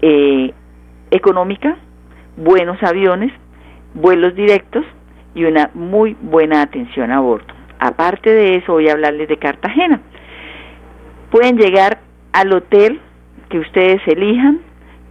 eh, 0.01 0.51
económica, 1.11 1.77
buenos 2.37 2.81
aviones, 2.81 3.31
vuelos 3.93 4.33
directos 4.35 4.83
y 5.35 5.45
una 5.45 5.69
muy 5.73 6.17
buena 6.19 6.61
atención 6.61 7.11
a 7.11 7.19
bordo. 7.19 7.54
Aparte 7.79 8.29
de 8.29 8.55
eso, 8.57 8.73
voy 8.73 8.89
a 8.89 8.93
hablarles 8.93 9.27
de 9.27 9.37
Cartagena. 9.37 10.01
Pueden 11.31 11.57
llegar 11.57 11.99
al 12.33 12.53
hotel 12.53 12.99
que 13.49 13.59
ustedes 13.59 14.01
elijan 14.07 14.61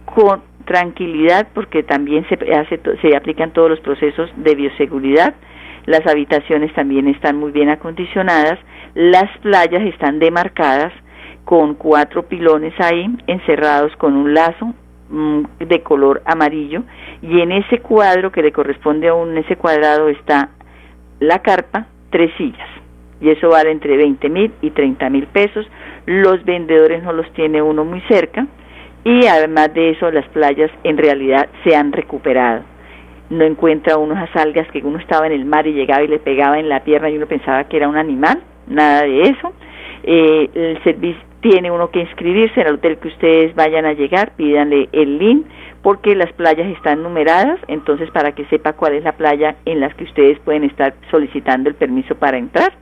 con 0.05 0.41
tranquilidad 0.65 1.47
porque 1.53 1.83
también 1.83 2.25
se, 2.27 2.35
hace, 2.55 2.79
se 3.01 3.15
aplican 3.15 3.51
todos 3.51 3.69
los 3.69 3.79
procesos 3.79 4.29
de 4.35 4.55
bioseguridad. 4.55 5.35
Las 5.85 6.05
habitaciones 6.07 6.73
también 6.73 7.07
están 7.07 7.37
muy 7.37 7.51
bien 7.51 7.69
acondicionadas. 7.69 8.59
Las 8.95 9.29
playas 9.39 9.83
están 9.83 10.19
demarcadas 10.19 10.91
con 11.45 11.75
cuatro 11.75 12.23
pilones 12.23 12.73
ahí 12.79 13.05
encerrados 13.27 13.95
con 13.97 14.15
un 14.15 14.33
lazo 14.33 14.73
mm, 15.09 15.43
de 15.59 15.83
color 15.83 16.23
amarillo 16.25 16.83
y 17.21 17.39
en 17.39 17.51
ese 17.51 17.79
cuadro 17.79 18.31
que 18.31 18.41
le 18.41 18.51
corresponde 18.51 19.09
a 19.09 19.13
un 19.13 19.37
ese 19.37 19.55
cuadrado 19.55 20.09
está 20.09 20.49
la 21.19 21.39
carpa 21.39 21.85
tres 22.09 22.31
sillas 22.37 22.69
y 23.21 23.29
eso 23.29 23.49
vale 23.49 23.71
entre 23.71 23.97
20 23.97 24.29
mil 24.29 24.51
y 24.61 24.71
30 24.71 25.09
mil 25.09 25.27
pesos. 25.27 25.65
Los 26.05 26.43
vendedores 26.43 27.03
no 27.03 27.13
los 27.13 27.31
tiene 27.33 27.61
uno 27.61 27.85
muy 27.85 28.01
cerca 28.01 28.47
y 29.03 29.25
además 29.27 29.73
de 29.73 29.91
eso 29.91 30.11
las 30.11 30.27
playas 30.29 30.71
en 30.83 30.97
realidad 30.97 31.47
se 31.63 31.75
han 31.75 31.91
recuperado. 31.91 32.63
No 33.29 33.43
encuentra 33.43 33.97
uno 33.97 34.13
esas 34.13 34.35
algas 34.35 34.67
que 34.71 34.79
uno 34.79 34.99
estaba 34.99 35.25
en 35.25 35.33
el 35.33 35.45
mar 35.45 35.65
y 35.65 35.73
llegaba 35.73 36.03
y 36.03 36.07
le 36.07 36.19
pegaba 36.19 36.59
en 36.59 36.69
la 36.69 36.83
pierna 36.83 37.09
y 37.09 37.17
uno 37.17 37.25
pensaba 37.25 37.63
que 37.63 37.77
era 37.77 37.87
un 37.87 37.97
animal, 37.97 38.39
nada 38.67 39.03
de 39.03 39.21
eso. 39.21 39.53
Eh, 40.03 40.49
el 40.53 40.83
servicio 40.83 41.21
tiene 41.47 41.69
uno 41.69 41.91
que 41.91 41.99
inscribirse 41.99 42.59
en 42.59 42.65
el 42.65 42.73
hotel 42.73 42.97
que 42.97 43.09
ustedes 43.09 43.53
vayan 43.53 43.85
a 43.85 43.93
llegar, 43.93 44.31
pídanle 44.35 44.89
el 44.91 45.19
link 45.19 45.45
porque 45.83 46.15
las 46.15 46.33
playas 46.33 46.65
están 46.75 47.03
numeradas, 47.03 47.59
entonces 47.67 48.09
para 48.09 48.31
que 48.31 48.45
sepa 48.45 48.73
cuál 48.73 48.95
es 48.95 49.03
la 49.03 49.11
playa 49.11 49.55
en 49.65 49.79
las 49.79 49.93
que 49.93 50.05
ustedes 50.05 50.39
pueden 50.39 50.63
estar 50.63 50.95
solicitando 51.11 51.69
el 51.69 51.75
permiso 51.75 52.15
para 52.15 52.39
entrar. 52.39 52.73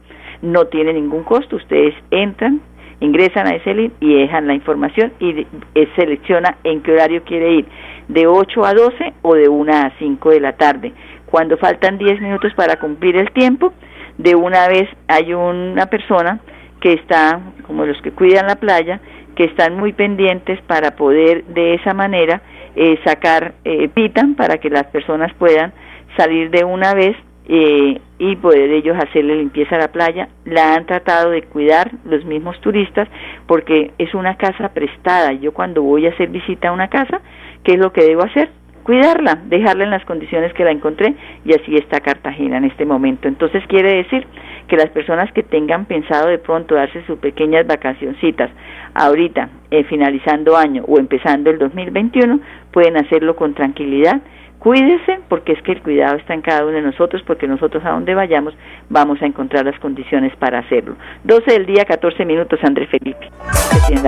No 0.41 0.67
tiene 0.67 0.93
ningún 0.93 1.23
costo, 1.23 1.57
ustedes 1.57 1.93
entran, 2.09 2.61
ingresan 3.01 3.47
a 3.47 3.55
ese 3.55 3.73
link 3.73 3.91
y 3.99 4.13
dejan 4.13 4.47
la 4.47 4.53
información 4.53 5.11
y 5.19 5.45
eh, 5.75 5.89
selecciona 5.97 6.55
en 6.63 6.81
qué 6.83 6.93
horario 6.93 7.21
quiere 7.25 7.55
ir, 7.55 7.65
de 8.07 8.27
8 8.27 8.63
a 8.63 8.73
12 8.73 9.13
o 9.23 9.35
de 9.35 9.49
1 9.49 9.73
a 9.73 9.91
5 9.99 10.29
de 10.29 10.39
la 10.39 10.53
tarde. 10.53 10.93
Cuando 11.25 11.57
faltan 11.57 11.97
10 11.97 12.21
minutos 12.21 12.53
para 12.55 12.77
cumplir 12.77 13.17
el 13.17 13.29
tiempo, 13.31 13.73
de 14.17 14.35
una 14.35 14.69
vez 14.69 14.87
hay 15.09 15.33
una 15.33 15.87
persona 15.87 16.39
que 16.83 16.91
está, 16.91 17.39
como 17.65 17.85
los 17.85 17.99
que 18.01 18.11
cuidan 18.11 18.45
la 18.45 18.57
playa, 18.57 18.99
que 19.37 19.45
están 19.45 19.77
muy 19.77 19.93
pendientes 19.93 20.59
para 20.63 20.97
poder 20.97 21.45
de 21.45 21.75
esa 21.75 21.93
manera 21.93 22.41
eh, 22.75 22.99
sacar 23.05 23.53
eh, 23.63 23.87
pitan 23.87 24.35
para 24.35 24.57
que 24.57 24.69
las 24.69 24.83
personas 24.87 25.33
puedan 25.35 25.71
salir 26.17 26.49
de 26.51 26.65
una 26.65 26.93
vez 26.93 27.15
eh, 27.47 28.01
y 28.19 28.35
poder 28.35 28.69
ellos 28.71 28.97
hacerle 28.97 29.37
limpieza 29.37 29.77
a 29.77 29.79
la 29.79 29.93
playa. 29.93 30.27
La 30.43 30.75
han 30.75 30.85
tratado 30.85 31.29
de 31.29 31.43
cuidar 31.43 31.89
los 32.03 32.25
mismos 32.25 32.59
turistas 32.59 33.07
porque 33.47 33.91
es 33.97 34.13
una 34.13 34.35
casa 34.35 34.73
prestada. 34.73 35.31
Yo 35.31 35.53
cuando 35.53 35.83
voy 35.83 36.05
a 36.07 36.09
hacer 36.09 36.27
visita 36.27 36.67
a 36.67 36.73
una 36.73 36.89
casa, 36.89 37.21
¿qué 37.63 37.75
es 37.75 37.79
lo 37.79 37.93
que 37.93 38.03
debo 38.03 38.23
hacer? 38.23 38.49
Cuidarla, 38.83 39.39
dejarla 39.45 39.85
en 39.85 39.91
las 39.91 40.03
condiciones 40.05 40.53
que 40.53 40.65
la 40.65 40.71
encontré 40.71 41.15
y 41.45 41.53
así 41.53 41.75
está 41.77 42.01
Cartagena 42.01 42.57
en 42.57 42.65
este 42.65 42.85
momento. 42.85 43.27
Entonces 43.27 43.63
quiere 43.67 43.95
decir 43.95 44.27
que 44.67 44.75
las 44.75 44.89
personas 44.89 45.31
que 45.31 45.43
tengan 45.43 45.85
pensado 45.85 46.27
de 46.27 46.37
pronto 46.37 46.75
darse 46.75 47.05
sus 47.05 47.17
pequeñas 47.19 47.65
vacacioncitas 47.65 48.49
ahorita, 48.93 49.49
eh, 49.71 49.83
finalizando 49.85 50.57
año 50.57 50.83
o 50.87 50.99
empezando 50.99 51.49
el 51.49 51.59
2021, 51.59 52.39
pueden 52.71 52.97
hacerlo 52.97 53.35
con 53.35 53.53
tranquilidad. 53.53 54.21
Cuídese 54.63 55.19
porque 55.27 55.51
es 55.51 55.61
que 55.61 55.73
el 55.73 55.81
cuidado 55.81 56.15
está 56.15 56.33
en 56.33 56.41
cada 56.41 56.63
uno 56.63 56.71
de 56.71 56.81
nosotros 56.81 57.21
porque 57.27 57.47
nosotros 57.47 57.83
a 57.83 57.89
donde 57.89 58.15
vayamos 58.15 58.53
vamos 58.87 59.21
a 59.21 59.25
encontrar 59.25 59.65
las 59.65 59.77
condiciones 59.77 60.33
para 60.37 60.59
hacerlo. 60.59 60.95
12 61.25 61.51
del 61.51 61.65
día, 61.65 61.83
14 61.83 62.23
minutos, 62.23 62.57
André 62.63 62.87
Felipe. 62.87 63.29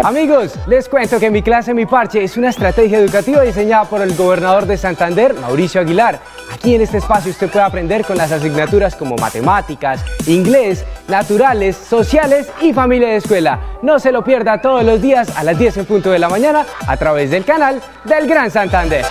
Amigos, 0.01 0.57
les 0.69 0.87
cuento 0.87 1.19
que 1.19 1.29
mi 1.29 1.41
clase, 1.41 1.73
mi 1.73 1.85
parche 1.85 2.23
es 2.23 2.37
una 2.37 2.49
estrategia 2.49 2.99
educativa 2.99 3.41
diseñada 3.41 3.83
por 3.83 4.01
el 4.01 4.15
gobernador 4.15 4.65
de 4.65 4.77
Santander, 4.77 5.33
Mauricio 5.33 5.81
Aguilar. 5.81 6.19
Aquí 6.53 6.73
en 6.73 6.81
este 6.81 6.99
espacio 6.99 7.31
usted 7.31 7.49
puede 7.49 7.65
aprender 7.65 8.05
con 8.05 8.15
las 8.15 8.31
asignaturas 8.31 8.95
como 8.95 9.17
matemáticas, 9.17 10.05
inglés, 10.25 10.85
naturales, 11.09 11.75
sociales 11.75 12.49
y 12.61 12.71
familia 12.71 13.09
de 13.09 13.17
escuela. 13.17 13.59
No 13.81 13.99
se 13.99 14.13
lo 14.13 14.23
pierda 14.23 14.61
todos 14.61 14.85
los 14.85 15.01
días 15.01 15.37
a 15.37 15.43
las 15.43 15.59
10 15.59 15.79
en 15.79 15.85
punto 15.85 16.11
de 16.11 16.19
la 16.19 16.29
mañana 16.29 16.65
a 16.87 16.95
través 16.95 17.29
del 17.29 17.43
canal 17.43 17.81
del 18.05 18.25
Gran 18.25 18.49
Santander. 18.49 19.03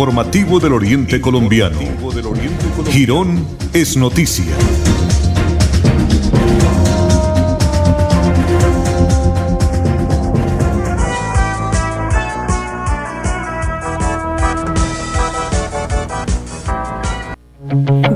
Informativo 0.00 0.58
del 0.58 0.72
Oriente 0.72 1.20
Colombiano. 1.20 1.78
Girón 2.90 3.46
es 3.74 3.98
noticia. 3.98 4.46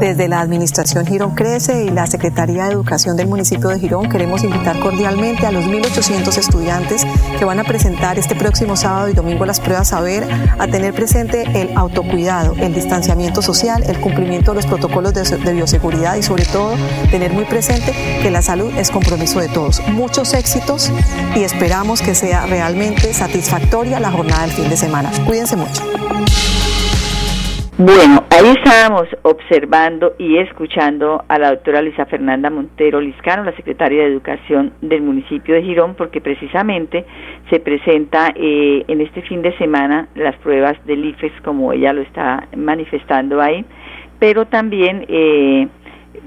Desde 0.04 0.24
de 0.24 0.28
la 0.28 0.42
Administración 0.42 1.06
Girón 1.06 1.34
Crece 1.34 1.86
y 1.86 1.88
la 1.88 2.06
Secretaría 2.06 2.66
de 2.66 2.72
Educación 2.72 3.16
del 3.16 3.26
municipio 3.26 3.70
de 3.70 3.80
Girón 3.80 4.10
queremos 4.10 4.44
invitar 4.44 4.78
cordialmente 4.78 5.46
a 5.46 5.50
los 5.50 5.64
1.800 5.64 6.36
estudiantes 6.36 7.06
que 7.38 7.44
van 7.46 7.58
a 7.58 7.64
presentar 7.64 8.18
este 8.18 8.34
próximo 8.34 8.76
sábado 8.76 9.08
y 9.08 9.14
domingo 9.14 9.46
las 9.46 9.60
pruebas 9.60 9.94
a 9.94 10.02
ver, 10.02 10.28
a 10.58 10.66
tener 10.66 10.92
presente 10.92 11.44
el 11.58 11.74
autocuidado, 11.74 12.54
el 12.60 12.74
distanciamiento 12.74 13.40
social, 13.40 13.82
el 13.84 13.98
cumplimiento 13.98 14.50
de 14.50 14.56
los 14.56 14.66
protocolos 14.66 15.14
de, 15.14 15.54
bioseguridad 15.54 16.16
y 16.16 16.22
sobre 16.22 16.44
todo 16.44 16.74
tener 17.10 17.32
muy 17.32 17.46
presente 17.46 17.94
que 18.20 18.30
la 18.30 18.42
salud 18.42 18.76
es 18.76 18.90
compromiso 18.90 19.40
de 19.40 19.48
todos. 19.48 19.80
Muchos 19.88 20.34
éxitos 20.34 20.92
y 21.34 21.44
esperamos 21.44 22.02
que 22.02 22.14
sea 22.14 22.44
realmente 22.44 23.14
satisfactoria 23.14 24.00
la 24.00 24.12
jornada 24.12 24.42
del 24.42 24.52
fin 24.52 24.68
de 24.68 24.76
semana. 24.76 25.10
Cuídense 25.24 25.56
mucho. 25.56 25.82
Bueno, 27.76 28.22
ahí 28.30 28.54
estábamos 28.56 29.08
observando 29.22 30.14
y 30.16 30.38
escuchando 30.38 31.24
a 31.26 31.40
la 31.40 31.50
doctora 31.50 31.82
Luisa 31.82 32.06
Fernanda 32.06 32.48
Montero 32.48 33.00
Liscano, 33.00 33.42
la 33.42 33.56
secretaria 33.56 34.02
de 34.02 34.10
Educación 34.10 34.72
del 34.80 35.02
municipio 35.02 35.56
de 35.56 35.62
Girón, 35.64 35.96
porque 35.96 36.20
precisamente 36.20 37.04
se 37.50 37.58
presenta 37.58 38.32
eh, 38.36 38.84
en 38.86 39.00
este 39.00 39.22
fin 39.22 39.42
de 39.42 39.58
semana 39.58 40.06
las 40.14 40.36
pruebas 40.36 40.76
del 40.86 41.04
IFES, 41.04 41.32
como 41.44 41.72
ella 41.72 41.92
lo 41.92 42.02
está 42.02 42.46
manifestando 42.56 43.40
ahí, 43.40 43.64
pero 44.20 44.46
también 44.46 45.04
eh, 45.08 45.66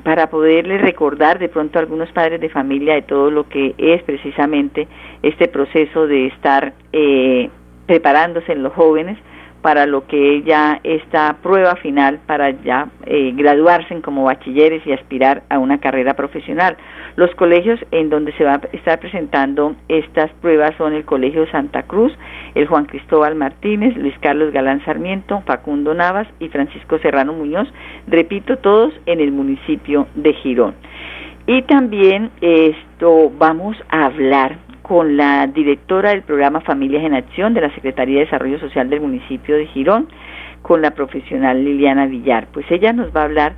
para 0.03 0.29
poderle 0.29 0.79
recordar 0.79 1.39
de 1.39 1.47
pronto 1.47 1.79
a 1.79 1.81
algunos 1.81 2.11
padres 2.11 2.41
de 2.41 2.49
familia 2.49 2.95
de 2.95 3.03
todo 3.03 3.31
lo 3.31 3.47
que 3.47 3.73
es 3.77 4.03
precisamente 4.03 4.85
este 5.23 5.47
proceso 5.47 6.07
de 6.07 6.27
estar 6.27 6.73
eh, 6.91 7.49
preparándose 7.85 8.51
en 8.51 8.63
los 8.63 8.73
jóvenes 8.73 9.17
para 9.61 9.85
lo 9.85 10.05
que 10.07 10.43
ya 10.43 10.79
esta 10.83 11.37
prueba 11.41 11.75
final 11.77 12.19
para 12.25 12.51
ya 12.51 12.87
eh, 13.05 13.33
graduarse 13.35 14.01
como 14.01 14.25
bachilleres 14.25 14.85
y 14.85 14.91
aspirar 14.91 15.43
a 15.49 15.59
una 15.59 15.79
carrera 15.79 16.15
profesional. 16.15 16.77
Los 17.15 17.33
colegios 17.35 17.79
en 17.91 18.09
donde 18.09 18.31
se 18.33 18.43
va 18.43 18.53
a 18.53 18.61
estar 18.73 18.99
presentando 18.99 19.75
estas 19.87 20.31
pruebas 20.41 20.75
son 20.77 20.93
el 20.93 21.03
Colegio 21.03 21.49
Santa 21.51 21.83
Cruz, 21.83 22.13
el 22.53 22.67
Juan 22.67 22.85
Cristóbal 22.85 23.35
Martínez, 23.35 23.95
Luis 23.97 24.13
Carlos 24.19 24.53
Galán 24.53 24.83
Sarmiento, 24.85 25.41
Facundo 25.45 25.93
Navas 25.93 26.27
y 26.39 26.49
Francisco 26.49 26.99
Serrano 26.99 27.33
Muñoz, 27.33 27.67
repito, 28.07 28.57
todos 28.57 28.93
en 29.05 29.19
el 29.19 29.31
municipio 29.31 30.07
de 30.15 30.33
Girón. 30.33 30.75
Y 31.47 31.61
también 31.63 32.29
esto 32.41 33.31
vamos 33.37 33.77
a 33.89 34.05
hablar 34.05 34.66
con 34.87 35.17
la 35.17 35.47
directora 35.47 36.11
del 36.11 36.21
programa 36.21 36.61
Familias 36.61 37.03
en 37.03 37.13
Acción 37.13 37.53
de 37.53 37.61
la 37.61 37.73
Secretaría 37.75 38.19
de 38.19 38.25
Desarrollo 38.25 38.57
Social 38.59 38.89
del 38.89 39.01
municipio 39.01 39.55
de 39.55 39.65
Girón, 39.67 40.07
con 40.61 40.81
la 40.81 40.91
profesional 40.91 41.63
Liliana 41.63 42.05
Villar. 42.05 42.47
Pues 42.53 42.65
ella 42.71 42.93
nos 42.93 43.15
va 43.15 43.21
a 43.21 43.25
hablar 43.25 43.55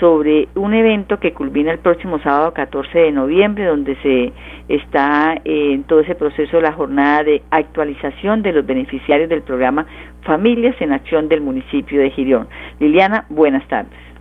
sobre 0.00 0.48
un 0.56 0.74
evento 0.74 1.20
que 1.20 1.32
culmina 1.32 1.70
el 1.70 1.78
próximo 1.78 2.18
sábado 2.18 2.52
14 2.52 2.98
de 2.98 3.12
noviembre, 3.12 3.66
donde 3.66 3.94
se 4.02 4.32
está 4.68 5.40
en 5.44 5.84
todo 5.84 6.00
ese 6.00 6.16
proceso 6.16 6.56
de 6.56 6.62
la 6.62 6.72
jornada 6.72 7.22
de 7.22 7.42
actualización 7.50 8.42
de 8.42 8.52
los 8.52 8.66
beneficiarios 8.66 9.28
del 9.28 9.42
programa 9.42 9.86
Familias 10.22 10.74
en 10.80 10.92
Acción 10.92 11.28
del 11.28 11.42
municipio 11.42 12.00
de 12.00 12.10
Girón. 12.10 12.48
Liliana, 12.80 13.26
buenas 13.28 13.66
tardes. 13.68 14.11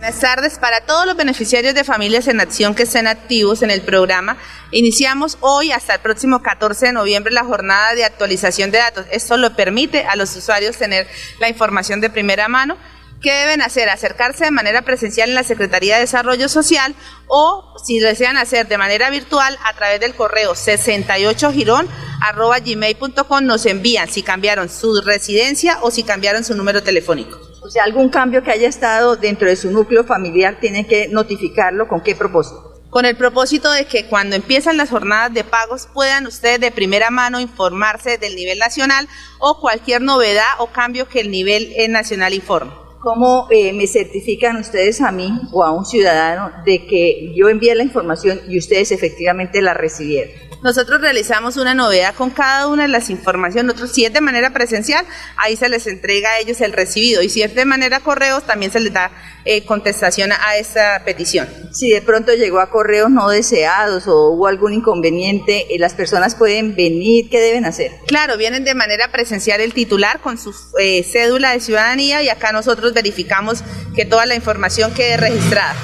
Buenas 0.00 0.18
tardes 0.18 0.58
para 0.58 0.80
todos 0.86 1.04
los 1.04 1.14
beneficiarios 1.14 1.74
de 1.74 1.84
Familias 1.84 2.26
en 2.26 2.40
Acción 2.40 2.74
que 2.74 2.84
estén 2.84 3.06
activos 3.06 3.60
en 3.60 3.70
el 3.70 3.82
programa. 3.82 4.38
Iniciamos 4.70 5.36
hoy 5.40 5.72
hasta 5.72 5.92
el 5.92 6.00
próximo 6.00 6.40
14 6.40 6.86
de 6.86 6.94
noviembre 6.94 7.34
la 7.34 7.44
jornada 7.44 7.94
de 7.94 8.06
actualización 8.06 8.70
de 8.70 8.78
datos. 8.78 9.04
Esto 9.12 9.36
lo 9.36 9.54
permite 9.54 10.06
a 10.06 10.16
los 10.16 10.34
usuarios 10.34 10.78
tener 10.78 11.06
la 11.38 11.50
información 11.50 12.00
de 12.00 12.08
primera 12.08 12.48
mano. 12.48 12.78
¿Qué 13.20 13.30
deben 13.30 13.60
hacer? 13.60 13.90
Acercarse 13.90 14.46
de 14.46 14.50
manera 14.50 14.80
presencial 14.80 15.28
en 15.28 15.34
la 15.34 15.44
Secretaría 15.44 15.96
de 15.96 16.00
Desarrollo 16.00 16.48
Social 16.48 16.94
o 17.26 17.74
si 17.84 17.98
desean 17.98 18.38
hacer 18.38 18.68
de 18.68 18.78
manera 18.78 19.10
virtual 19.10 19.58
a 19.66 19.74
través 19.74 20.00
del 20.00 20.14
correo 20.14 20.54
68girón.gmail.com 20.54 23.44
nos 23.44 23.66
envían 23.66 24.08
si 24.08 24.22
cambiaron 24.22 24.70
su 24.70 25.02
residencia 25.02 25.76
o 25.82 25.90
si 25.90 26.04
cambiaron 26.04 26.42
su 26.42 26.54
número 26.54 26.82
telefónico. 26.82 27.49
O 27.70 27.72
sea, 27.72 27.84
algún 27.84 28.08
cambio 28.08 28.42
que 28.42 28.50
haya 28.50 28.66
estado 28.66 29.14
dentro 29.14 29.46
de 29.46 29.54
su 29.54 29.70
núcleo 29.70 30.02
familiar 30.02 30.58
tiene 30.58 30.88
que 30.88 31.06
notificarlo. 31.06 31.86
¿Con 31.86 32.00
qué 32.00 32.16
propósito? 32.16 32.82
con 32.90 33.04
el 33.04 33.16
propósito 33.16 33.70
de 33.70 33.84
que 33.84 34.06
cuando 34.06 34.34
empiezan 34.34 34.76
las 34.76 34.90
jornadas 34.90 35.32
de 35.32 35.44
pagos 35.44 35.86
puedan 35.94 36.26
ustedes 36.26 36.58
de 36.58 36.72
primera 36.72 37.10
mano 37.10 37.38
informarse 37.38 38.18
del 38.18 38.34
nivel 38.34 38.58
nacional 38.58 39.06
o 39.38 39.60
cualquier 39.60 40.02
novedad 40.02 40.48
o 40.58 40.66
cambio 40.66 41.06
que 41.06 41.20
el 41.20 41.30
nivel 41.30 41.72
nacional 41.90 42.34
informe. 42.34 42.72
¿Cómo 43.00 43.46
eh, 43.50 43.72
me 43.72 43.86
certifican 43.86 44.56
ustedes 44.56 45.00
a 45.00 45.12
mí 45.12 45.30
o 45.52 45.62
a 45.62 45.70
un 45.70 45.86
ciudadano 45.86 46.50
de 46.64 46.84
que 46.88 47.32
yo 47.36 47.48
envié 47.48 47.76
la 47.76 47.84
información 47.84 48.40
y 48.48 48.58
ustedes 48.58 48.90
efectivamente 48.90 49.62
la 49.62 49.74
recibieron? 49.74 50.49
Nosotros 50.62 51.00
realizamos 51.00 51.56
una 51.56 51.74
novedad 51.74 52.14
con 52.14 52.30
cada 52.30 52.66
una 52.66 52.82
de 52.82 52.88
las 52.88 53.08
informaciones. 53.08 53.64
Nosotros, 53.64 53.92
si 53.92 54.04
es 54.04 54.12
de 54.12 54.20
manera 54.20 54.52
presencial, 54.52 55.06
ahí 55.36 55.56
se 55.56 55.68
les 55.68 55.86
entrega 55.86 56.30
a 56.30 56.38
ellos 56.38 56.60
el 56.60 56.72
recibido. 56.72 57.22
Y 57.22 57.30
si 57.30 57.42
es 57.42 57.54
de 57.54 57.64
manera 57.64 58.00
correos, 58.00 58.44
también 58.44 58.70
se 58.70 58.80
les 58.80 58.92
da 58.92 59.10
eh, 59.46 59.64
contestación 59.64 60.32
a 60.32 60.56
esta 60.58 61.02
petición. 61.04 61.48
Si 61.72 61.90
de 61.90 62.02
pronto 62.02 62.34
llegó 62.34 62.60
a 62.60 62.68
correos 62.68 63.10
no 63.10 63.30
deseados 63.30 64.06
o 64.06 64.32
hubo 64.32 64.48
algún 64.48 64.74
inconveniente, 64.74 65.74
eh, 65.74 65.78
las 65.78 65.94
personas 65.94 66.34
pueden 66.34 66.76
venir, 66.76 67.30
¿qué 67.30 67.40
deben 67.40 67.64
hacer? 67.64 67.92
Claro, 68.06 68.36
vienen 68.36 68.64
de 68.64 68.74
manera 68.74 69.10
presencial 69.10 69.60
el 69.62 69.72
titular 69.72 70.20
con 70.20 70.36
su 70.36 70.54
eh, 70.78 71.02
cédula 71.04 71.52
de 71.52 71.60
ciudadanía 71.60 72.22
y 72.22 72.28
acá 72.28 72.52
nosotros 72.52 72.92
verificamos 72.92 73.64
que 73.94 74.04
toda 74.04 74.26
la 74.26 74.34
información 74.34 74.92
quede 74.92 75.16
registrada. 75.16 75.74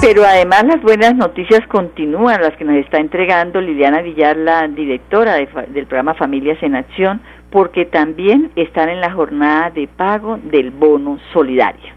Pero 0.00 0.24
además 0.24 0.64
las 0.64 0.80
buenas 0.80 1.16
noticias 1.16 1.66
continúan, 1.66 2.40
las 2.40 2.56
que 2.56 2.64
nos 2.64 2.76
está 2.76 2.98
entregando 2.98 3.60
Liliana 3.60 4.00
Villar, 4.00 4.36
la 4.36 4.68
directora 4.68 5.34
del 5.34 5.86
programa 5.86 6.14
Familias 6.14 6.56
en 6.62 6.76
Acción, 6.76 7.20
porque 7.50 7.84
también 7.84 8.52
están 8.54 8.88
en 8.90 9.00
la 9.00 9.12
jornada 9.12 9.70
de 9.70 9.88
pago 9.88 10.38
del 10.38 10.70
bono 10.70 11.18
solidario. 11.32 11.94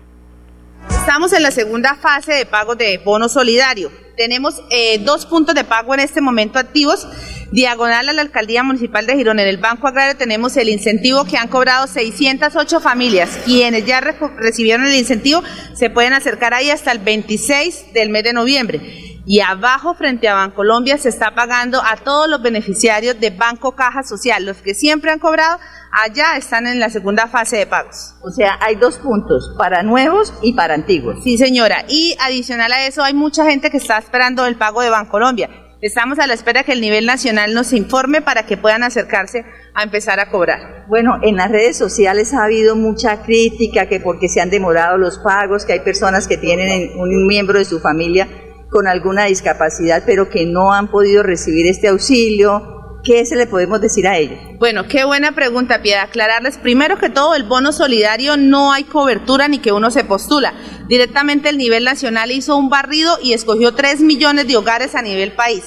Estamos 0.90 1.32
en 1.34 1.44
la 1.44 1.52
segunda 1.52 1.96
fase 1.96 2.34
de 2.34 2.46
pago 2.46 2.76
de 2.76 3.00
bono 3.06 3.30
solidario. 3.30 3.90
Tenemos 4.22 4.62
eh, 4.70 5.00
dos 5.00 5.26
puntos 5.26 5.56
de 5.56 5.64
pago 5.64 5.96
en 5.96 6.00
este 6.00 6.22
momento 6.22 6.60
activos. 6.60 7.08
Diagonal 7.52 8.08
a 8.08 8.14
la 8.14 8.22
Alcaldía 8.22 8.62
Municipal 8.62 9.08
de 9.08 9.16
Girón, 9.16 9.40
en 9.40 9.48
el 9.48 9.58
Banco 9.58 9.88
Agrario 9.88 10.16
tenemos 10.16 10.56
el 10.58 10.70
incentivo 10.70 11.26
que 11.26 11.38
han 11.38 11.48
cobrado 11.48 11.88
608 11.88 12.80
familias. 12.82 13.40
Quienes 13.46 13.84
ya 13.88 14.00
recibieron 14.00 14.86
el 14.86 14.94
incentivo 14.94 15.42
se 15.74 15.90
pueden 15.90 16.14
acercar 16.14 16.54
ahí 16.54 16.70
hasta 16.70 16.92
el 16.92 17.00
26 17.00 17.94
del 17.96 18.12
mes 18.12 18.24
de 18.24 18.34
noviembre. 18.34 18.80
Y 19.26 19.40
abajo, 19.40 19.96
frente 19.96 20.28
a 20.28 20.36
Bancolombia, 20.36 21.00
se 21.00 21.10
está 21.10 21.34
pagando 21.34 21.82
a 21.84 21.98
todos 21.98 22.30
los 22.30 22.44
beneficiarios 22.44 23.20
de 23.20 23.32
Banco 23.32 23.76
Caja 23.76 24.04
Social. 24.04 24.46
Los 24.46 24.58
que 24.58 24.76
siempre 24.76 25.10
han 25.10 25.18
cobrado, 25.18 25.60
allá 25.92 26.38
están 26.38 26.68
en 26.68 26.80
la 26.80 26.90
segunda 26.90 27.28
fase 27.28 27.58
de 27.58 27.68
pagos. 27.68 28.16
O 28.22 28.32
sea, 28.32 28.58
hay 28.62 28.76
dos 28.76 28.98
puntos, 28.98 29.56
para 29.58 29.84
nuevos 29.84 30.34
y 30.42 30.54
para 30.54 30.74
antiguos. 30.74 31.24
Sí, 31.24 31.38
señora. 31.38 31.86
Y 31.88 32.16
adicional 32.20 32.72
a 32.72 32.86
eso, 32.86 33.04
hay 33.04 33.14
mucha 33.14 33.46
gente 33.46 33.70
que 33.70 33.78
está 33.78 33.98
esperando 33.98 34.46
el 34.46 34.56
pago 34.56 34.82
de 34.82 34.90
Bancolombia. 34.90 35.50
Estamos 35.82 36.20
a 36.20 36.28
la 36.28 36.36
espera 36.36 36.64
que 36.64 36.74
el 36.74 36.82
nivel 36.82 37.08
nacional 37.08 37.56
nos 37.56 37.74
informe 37.74 38.22
para 38.22 38.46
que 38.46 38.56
puedan 38.56 38.84
acercarse 38.84 39.46
a 39.74 39.82
empezar 39.82 40.20
a 40.20 40.30
cobrar. 40.30 40.86
Bueno, 40.88 41.18
en 41.24 41.38
las 41.38 41.50
redes 41.50 41.76
sociales 41.76 42.36
ha 42.36 42.44
habido 42.44 42.76
mucha 42.76 43.24
crítica 43.24 43.88
que 43.88 44.00
porque 44.00 44.30
se 44.30 44.42
han 44.42 44.52
demorado 44.52 45.00
los 45.00 45.18
pagos, 45.18 45.66
que 45.66 45.74
hay 45.74 45.80
personas 45.80 46.28
que 46.28 46.38
tienen 46.38 46.92
un 47.00 47.26
miembro 47.26 47.58
de 47.58 47.66
su 47.66 47.80
familia 47.80 48.28
con 48.70 48.88
alguna 48.88 49.26
discapacidad, 49.26 50.04
pero 50.06 50.30
que 50.30 50.46
no 50.46 50.72
han 50.72 50.88
podido 50.88 51.24
recibir 51.24 51.66
este 51.66 51.88
auxilio. 51.88 52.81
¿Qué 53.04 53.26
se 53.26 53.36
le 53.36 53.48
podemos 53.48 53.82
decir 53.82 54.08
a 54.08 54.18
ellos? 54.18 54.40
Bueno, 54.60 54.88
qué 54.88 55.04
buena 55.06 55.32
pregunta, 55.32 55.82
Piedad. 55.82 56.04
Aclararles 56.04 56.58
primero 56.58 57.00
que 57.00 57.10
todo, 57.10 57.34
el 57.34 57.44
bono 57.44 57.72
solidario 57.72 58.38
no 58.38 58.72
hay 58.72 58.84
cobertura 58.84 59.48
ni 59.48 59.58
que 59.58 59.72
uno 59.72 59.90
se 59.90 60.04
postula. 60.04 60.54
Directamente 60.88 61.50
el 61.50 61.58
nivel 61.58 61.84
nacional 61.84 62.32
hizo 62.32 62.56
un 62.58 62.70
barrido 62.70 63.18
y 63.24 63.34
escogió 63.34 63.74
3 63.74 64.02
millones 64.02 64.48
de 64.48 64.56
hogares 64.56 64.94
a 64.94 65.02
nivel 65.02 65.32
país. 65.32 65.64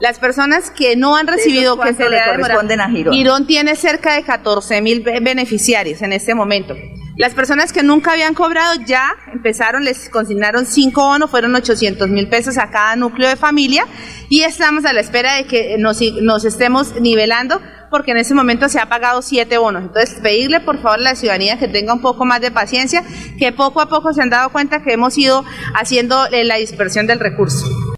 Las 0.00 0.18
personas 0.18 0.70
que 0.70 0.96
no 0.96 1.16
han 1.16 1.26
recibido, 1.26 1.80
que 1.80 1.94
se 1.94 2.10
le 2.10 2.18
corresponden 2.22 2.80
a 2.80 2.90
Girón. 2.90 3.14
Girón 3.14 3.46
tiene 3.46 3.76
cerca 3.76 4.14
de 4.16 4.24
14 4.24 4.82
mil 4.82 5.00
beneficiarios 5.00 6.02
en 6.02 6.12
este 6.12 6.34
momento. 6.34 6.76
Las 7.16 7.32
personas 7.32 7.72
que 7.72 7.84
nunca 7.84 8.12
habían 8.12 8.34
cobrado 8.34 8.74
ya 8.86 9.14
empezaron, 9.32 9.84
les 9.84 10.08
consignaron 10.08 10.66
cinco 10.66 11.02
bonos, 11.02 11.30
fueron 11.30 11.54
800 11.54 12.08
mil 12.08 12.28
pesos 12.28 12.58
a 12.58 12.70
cada 12.70 12.96
núcleo 12.96 13.28
de 13.28 13.36
familia 13.36 13.86
y 14.28 14.42
estamos 14.42 14.84
a 14.84 14.92
la 14.92 15.00
espera 15.00 15.36
de 15.36 15.46
que 15.46 15.76
nos, 15.78 16.00
estemos 16.44 17.00
nivelando 17.00 17.60
porque 17.88 18.10
en 18.10 18.16
ese 18.16 18.34
momento 18.34 18.68
se 18.68 18.80
ha 18.80 18.86
pagado 18.86 19.22
siete 19.22 19.58
bonos. 19.58 19.84
Entonces, 19.84 20.18
pedirle 20.20 20.58
por 20.58 20.82
favor 20.82 20.98
a 20.98 21.02
la 21.02 21.14
ciudadanía 21.14 21.56
que 21.56 21.68
tenga 21.68 21.94
un 21.94 22.02
poco 22.02 22.24
más 22.24 22.40
de 22.40 22.50
paciencia, 22.50 23.04
que 23.38 23.52
poco 23.52 23.80
a 23.80 23.88
poco 23.88 24.12
se 24.12 24.20
han 24.20 24.30
dado 24.30 24.50
cuenta 24.50 24.82
que 24.82 24.94
hemos 24.94 25.16
ido 25.16 25.44
haciendo 25.76 26.26
la 26.32 26.56
dispersión 26.56 27.06
del 27.06 27.20
recurso 27.20 27.93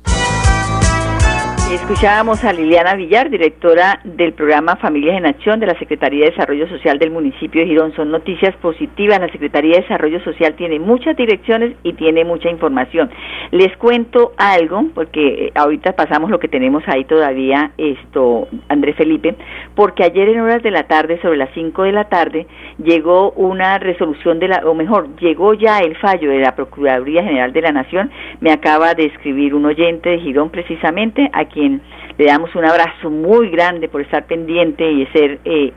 Escuchábamos 1.73 2.45
a 2.45 2.53
Liliana 2.53 2.95
Villar, 2.95 3.29
directora 3.29 3.99
del 4.05 4.35
programa 4.35 4.77
Familias 4.77 5.19
en 5.19 5.27
Acción 5.27 5.59
de 5.59 5.67
la 5.67 5.77
Secretaría 5.81 6.25
de 6.25 6.31
Desarrollo 6.31 6.69
Social 6.69 7.01
del 7.01 7.11
municipio 7.11 7.61
de 7.61 7.67
Girón. 7.67 7.93
Son 7.97 8.13
noticias 8.13 8.55
positivas. 8.59 9.19
La 9.19 9.33
Secretaría 9.33 9.75
de 9.75 9.83
Desarrollo 9.83 10.23
Social 10.23 10.55
tiene 10.55 10.79
muchas 10.79 11.17
direcciones 11.17 11.75
y 11.83 11.95
tiene 11.95 12.25
mucha 12.25 12.49
información. 12.51 13.11
Les 13.51 13.77
cuento 13.79 14.33
algo, 14.37 14.85
porque 14.95 15.47
eh, 15.47 15.53
ahorita 15.57 15.95
pasamos 15.97 16.31
lo 16.31 16.39
que 16.39 16.47
tenemos 16.47 16.85
ahí 16.87 17.05
todavía, 17.05 17.73
esto, 17.79 18.47
Andrés 18.69 18.95
Felipe, 18.95 19.35
porque 19.75 20.05
ayer 20.05 20.29
en 20.29 20.41
horas 20.41 20.63
de 20.63 20.71
la 20.71 20.85
tarde, 20.85 21.21
sobre 21.21 21.37
las 21.37 21.51
5 21.53 21.83
de 21.83 21.93
la 21.93 22.05
tarde, 22.05 22.47
llegó 22.79 23.33
una 23.33 23.79
resolución 23.79 24.39
de 24.39 24.49
la, 24.49 24.63
o 24.67 24.75
mejor, 24.75 25.17
llegó 25.17 25.53
ya 25.55 25.81
el 25.81 25.97
fallo 25.97 26.31
de 26.31 26.39
la 26.39 26.55
Procuraduría 26.55 27.25
General 27.25 27.53
de 27.53 27.63
la 27.63 27.73
Nación. 27.73 28.13
Me 28.41 28.53
acaba 28.53 28.95
de 28.95 29.07
escribir 29.07 29.53
un 29.53 29.67
oyente 29.67 30.11
de 30.11 30.21
Girón 30.21 30.51
precisamente, 30.51 31.29
a 31.33 31.45
quien 31.57 31.81
le 32.19 32.27
damos 32.27 32.55
un 32.55 32.67
abrazo 32.67 33.09
muy 33.11 33.49
grande 33.49 33.89
por 33.89 34.03
estar 34.03 34.27
pendiente 34.27 34.87
y 34.91 35.07
ser 35.07 35.39
eh, 35.47 35.73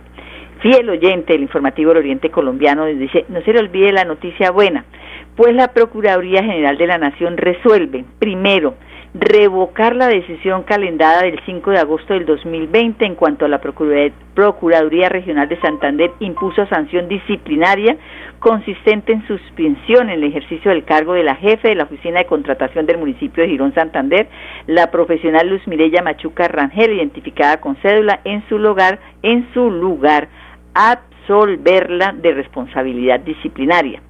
fiel 0.62 0.90
oyente 0.90 1.32
del 1.32 1.44
informativo 1.44 1.92
del 1.92 2.00
Oriente 2.00 2.30
Colombiano. 2.30 2.86
Dice, 2.86 3.26
no 3.30 3.42
se 3.42 3.54
le 3.54 3.60
olvide 3.60 3.94
la 3.94 4.04
noticia 4.04 4.52
buena, 4.52 4.84
pues 5.40 5.56
la 5.56 5.70
Procuraduría 5.70 6.44
General 6.44 6.78
de 6.78 6.86
la 6.86 6.98
Nación 6.98 7.38
resuelve, 7.38 8.04
primero, 8.20 8.76
revocar 9.14 9.96
la 9.96 10.10
decisión 10.10 10.64
calendada 10.64 11.22
del 11.22 11.40
5 11.46 11.72
de 11.72 11.80
agosto 11.80 12.14
del 12.14 12.26
2020 12.26 13.06
en 13.06 13.16
cuanto 13.16 13.46
a 13.46 13.48
la 13.48 13.62
Procuraduría 13.62 15.08
Regional 15.08 15.48
de 15.48 15.58
Santander 15.62 16.12
impuso 16.20 16.68
sanción 16.68 17.08
disciplinaria 17.08 17.96
consistente 18.40 19.14
en 19.14 19.26
suspensión 19.28 20.10
en 20.10 20.22
el 20.22 20.26
ejercicio 20.26 20.72
del 20.72 20.84
cargo 20.84 21.14
de 21.14 21.24
la 21.24 21.36
jefe 21.36 21.70
de 21.70 21.76
la 21.76 21.86
Oficina 21.86 22.20
de 22.20 22.26
Contratación 22.26 22.86
del 22.86 22.98
municipio 22.98 23.42
de 23.42 23.50
Girón 23.50 23.74
Santander, 23.74 24.28
la 24.68 24.92
profesional 24.92 25.48
Luz 25.48 25.66
Mireya 25.68 26.02
Machuca 26.02 26.50
Rangel, 26.50 26.98
identificada 26.98 27.62
con 27.62 27.78
cédula 27.78 28.20
en 28.26 28.44
su 28.50 28.60
lugar, 28.60 29.00
en 29.24 29.48
su 29.54 29.72
lugar, 29.72 30.28
absolverla 30.74 32.14
de 32.18 32.34
responsabilidad 32.34 33.22
disciplinaria. 33.22 34.02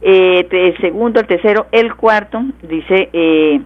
Eh, 0.00 0.46
el 0.50 0.76
segundo, 0.78 1.20
el 1.20 1.26
tercero, 1.26 1.66
el 1.72 1.94
cuarto, 1.94 2.42
dice 2.62 3.08
eh, 3.12 3.60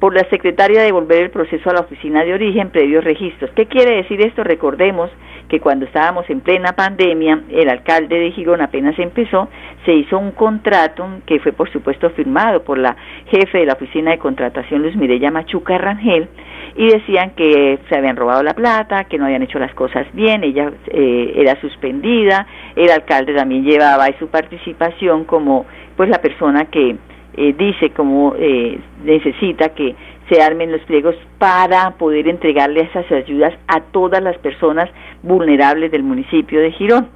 por 0.00 0.14
la 0.14 0.28
secretaria 0.30 0.82
devolver 0.82 1.24
el 1.24 1.30
proceso 1.30 1.68
a 1.70 1.74
la 1.74 1.80
oficina 1.80 2.24
de 2.24 2.32
origen 2.32 2.70
previos 2.70 3.04
registros. 3.04 3.50
¿Qué 3.54 3.66
quiere 3.66 3.96
decir 3.96 4.20
esto? 4.22 4.42
Recordemos 4.42 5.10
que 5.48 5.60
cuando 5.60 5.84
estábamos 5.84 6.28
en 6.30 6.40
plena 6.40 6.72
pandemia, 6.72 7.42
el 7.50 7.68
alcalde 7.68 8.18
de 8.18 8.30
Girón 8.30 8.62
apenas 8.62 8.98
empezó, 8.98 9.48
se 9.84 9.92
hizo 9.92 10.18
un 10.18 10.30
contrato 10.30 11.06
que 11.26 11.38
fue 11.40 11.52
por 11.52 11.70
supuesto 11.70 12.08
firmado 12.10 12.62
por 12.62 12.78
la 12.78 12.96
jefe 13.26 13.58
de 13.58 13.66
la 13.66 13.74
oficina 13.74 14.12
de 14.12 14.18
contratación, 14.18 14.82
Luz 14.82 14.96
Mireya 14.96 15.30
Machuca 15.30 15.76
Rangel, 15.76 16.28
y 16.76 16.86
decían 16.86 17.32
que 17.32 17.80
se 17.88 17.96
habían 17.96 18.16
robado 18.16 18.42
la 18.42 18.54
plata, 18.54 19.04
que 19.04 19.18
no 19.18 19.26
habían 19.26 19.42
hecho 19.42 19.58
las 19.58 19.74
cosas 19.74 20.06
bien, 20.14 20.44
ella 20.44 20.70
eh, 20.86 21.32
era 21.34 21.60
suspendida, 21.60 22.46
el 22.76 22.90
alcalde 22.90 23.34
también 23.34 23.64
llevaba 23.64 24.06
su 24.18 24.28
participación 24.28 25.24
como 25.24 25.66
pues 25.96 26.08
la 26.08 26.22
persona 26.22 26.66
que 26.66 26.96
eh, 27.36 27.54
dice 27.56 27.90
cómo 27.90 28.34
eh, 28.38 28.78
necesita 29.04 29.70
que 29.70 29.94
se 30.30 30.42
armen 30.42 30.72
los 30.72 30.80
pliegos 30.82 31.14
para 31.38 31.90
poder 31.92 32.28
entregarle 32.28 32.82
esas 32.82 33.10
ayudas 33.10 33.52
a 33.66 33.80
todas 33.80 34.22
las 34.22 34.38
personas 34.38 34.88
vulnerables 35.22 35.90
del 35.90 36.02
municipio 36.02 36.60
de 36.60 36.72
Girón. 36.72 37.08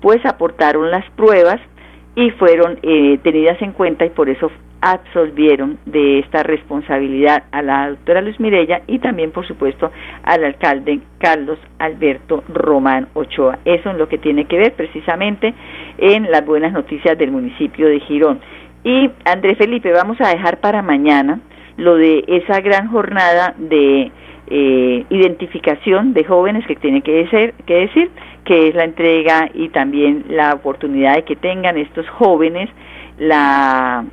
Pues 0.00 0.24
aportaron 0.26 0.90
las 0.90 1.08
pruebas 1.10 1.60
y 2.16 2.30
fueron 2.32 2.78
eh, 2.82 3.18
tenidas 3.22 3.60
en 3.62 3.72
cuenta 3.72 4.04
y 4.04 4.10
por 4.10 4.28
eso 4.28 4.50
absolvieron 4.80 5.78
de 5.86 6.20
esta 6.20 6.42
responsabilidad 6.42 7.44
a 7.50 7.62
la 7.62 7.90
doctora 7.90 8.20
Luz 8.20 8.38
Mirella 8.38 8.82
y 8.86 8.98
también, 8.98 9.32
por 9.32 9.46
supuesto, 9.46 9.90
al 10.22 10.44
alcalde 10.44 11.00
Carlos 11.18 11.58
Alberto 11.78 12.44
Román 12.48 13.08
Ochoa. 13.14 13.58
Eso 13.64 13.90
es 13.90 13.96
lo 13.96 14.08
que 14.08 14.18
tiene 14.18 14.44
que 14.44 14.58
ver 14.58 14.74
precisamente 14.74 15.54
en 15.98 16.30
las 16.30 16.44
buenas 16.44 16.72
noticias 16.72 17.16
del 17.18 17.30
municipio 17.30 17.88
de 17.88 18.00
Girón. 18.00 18.40
Y 18.86 19.10
Andrés 19.24 19.58
Felipe, 19.58 19.90
vamos 19.90 20.16
a 20.20 20.28
dejar 20.28 20.60
para 20.60 20.80
mañana 20.80 21.40
lo 21.76 21.96
de 21.96 22.22
esa 22.28 22.60
gran 22.60 22.86
jornada 22.86 23.52
de 23.58 24.12
eh, 24.46 25.04
identificación 25.10 26.14
de 26.14 26.22
jóvenes 26.22 26.64
que 26.68 26.76
tiene 26.76 27.02
que, 27.02 27.26
ser, 27.26 27.54
que 27.66 27.74
decir, 27.74 28.12
que 28.44 28.68
es 28.68 28.76
la 28.76 28.84
entrega 28.84 29.50
y 29.52 29.70
también 29.70 30.26
la 30.28 30.54
oportunidad 30.54 31.16
de 31.16 31.24
que 31.24 31.34
tengan 31.34 31.76
estos 31.76 32.08
jóvenes 32.10 32.70
la 33.18 34.04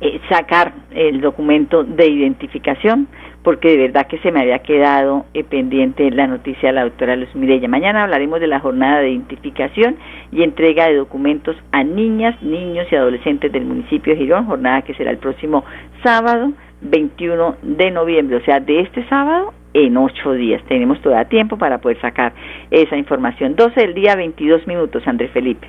eh, 0.00 0.18
sacar 0.30 0.72
el 0.92 1.20
documento 1.20 1.84
de 1.84 2.06
identificación 2.06 3.06
porque 3.44 3.68
de 3.68 3.76
verdad 3.76 4.06
que 4.06 4.18
se 4.18 4.32
me 4.32 4.40
había 4.40 4.58
quedado 4.60 5.26
eh, 5.34 5.44
pendiente 5.44 6.10
la 6.10 6.26
noticia 6.26 6.70
de 6.70 6.72
la 6.72 6.84
doctora 6.84 7.14
Luz 7.14 7.32
Mireya. 7.34 7.68
Mañana 7.68 8.02
hablaremos 8.02 8.40
de 8.40 8.46
la 8.46 8.58
jornada 8.58 9.00
de 9.00 9.10
identificación 9.10 9.96
y 10.32 10.42
entrega 10.42 10.88
de 10.88 10.96
documentos 10.96 11.54
a 11.70 11.84
niñas, 11.84 12.42
niños 12.42 12.86
y 12.90 12.96
adolescentes 12.96 13.52
del 13.52 13.66
municipio 13.66 14.14
de 14.14 14.20
Girón, 14.20 14.46
jornada 14.46 14.82
que 14.82 14.94
será 14.94 15.10
el 15.10 15.18
próximo 15.18 15.62
sábado 16.02 16.52
21 16.80 17.56
de 17.62 17.90
noviembre, 17.90 18.36
o 18.36 18.44
sea, 18.44 18.60
de 18.60 18.80
este 18.80 19.06
sábado 19.08 19.52
en 19.74 19.96
ocho 19.98 20.32
días. 20.32 20.62
Tenemos 20.66 21.00
todavía 21.02 21.28
tiempo 21.28 21.58
para 21.58 21.78
poder 21.78 22.00
sacar 22.00 22.32
esa 22.70 22.96
información. 22.96 23.56
12 23.56 23.78
del 23.78 23.94
día, 23.94 24.16
22 24.16 24.66
minutos, 24.66 25.06
Andrés 25.06 25.30
Felipe. 25.32 25.68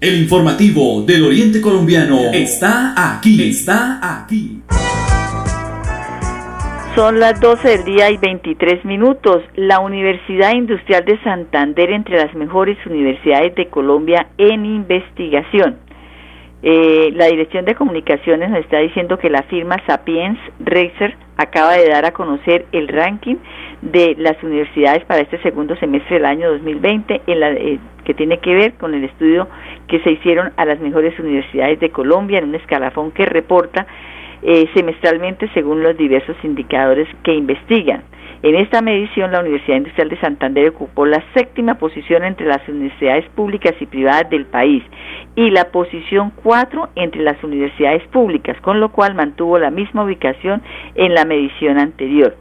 El 0.00 0.22
informativo 0.22 1.02
del 1.02 1.26
Oriente 1.26 1.60
Colombiano 1.60 2.32
está 2.32 2.94
aquí, 2.96 3.50
está 3.50 4.00
aquí. 4.22 4.62
Son 6.94 7.20
las 7.20 7.38
12 7.38 7.68
del 7.68 7.84
día 7.84 8.10
y 8.10 8.16
23 8.16 8.86
minutos. 8.86 9.42
La 9.56 9.80
Universidad 9.80 10.54
Industrial 10.54 11.04
de 11.04 11.22
Santander 11.22 11.90
entre 11.90 12.16
las 12.16 12.34
mejores 12.34 12.78
universidades 12.86 13.54
de 13.56 13.68
Colombia 13.68 14.28
en 14.38 14.64
investigación. 14.64 15.76
Eh, 16.62 17.10
la 17.12 17.26
Dirección 17.26 17.66
de 17.66 17.74
Comunicaciones 17.74 18.48
nos 18.48 18.60
está 18.60 18.78
diciendo 18.78 19.18
que 19.18 19.28
la 19.28 19.42
firma 19.42 19.76
Sapiens 19.86 20.38
Racer 20.60 21.14
acaba 21.36 21.74
de 21.74 21.90
dar 21.90 22.06
a 22.06 22.12
conocer 22.12 22.64
el 22.72 22.88
ranking 22.88 23.36
de 23.82 24.14
las 24.18 24.42
universidades 24.42 25.04
para 25.04 25.22
este 25.22 25.40
segundo 25.42 25.74
semestre 25.76 26.16
del 26.16 26.26
año 26.26 26.50
2020 26.52 27.22
en 27.26 27.40
la, 27.40 27.50
eh, 27.52 27.78
que 28.04 28.14
tiene 28.14 28.38
que 28.38 28.54
ver 28.54 28.74
con 28.74 28.94
el 28.94 29.04
estudio 29.04 29.48
que 29.88 30.00
se 30.00 30.12
hicieron 30.12 30.52
a 30.56 30.64
las 30.64 30.80
mejores 30.80 31.18
universidades 31.18 31.80
de 31.80 31.90
Colombia 31.90 32.38
en 32.38 32.48
un 32.48 32.54
escalafón 32.54 33.10
que 33.12 33.24
reporta 33.24 33.86
eh, 34.42 34.68
semestralmente 34.74 35.48
según 35.54 35.82
los 35.82 35.96
diversos 35.96 36.36
indicadores 36.42 37.08
que 37.22 37.34
investigan. 37.34 38.02
En 38.42 38.54
esta 38.54 38.80
medición, 38.80 39.32
la 39.32 39.40
Universidad 39.40 39.76
Industrial 39.76 40.08
de 40.08 40.18
Santander 40.18 40.68
ocupó 40.70 41.04
la 41.04 41.22
séptima 41.34 41.74
posición 41.74 42.24
entre 42.24 42.46
las 42.46 42.66
universidades 42.68 43.28
públicas 43.34 43.74
y 43.80 43.84
privadas 43.84 44.30
del 44.30 44.46
país 44.46 44.82
y 45.36 45.50
la 45.50 45.66
posición 45.70 46.32
cuatro 46.42 46.88
entre 46.94 47.20
las 47.22 47.42
universidades 47.44 48.02
públicas, 48.08 48.58
con 48.62 48.80
lo 48.80 48.92
cual 48.92 49.14
mantuvo 49.14 49.58
la 49.58 49.70
misma 49.70 50.04
ubicación 50.04 50.62
en 50.94 51.14
la 51.14 51.26
medición 51.26 51.78
anterior. 51.78 52.34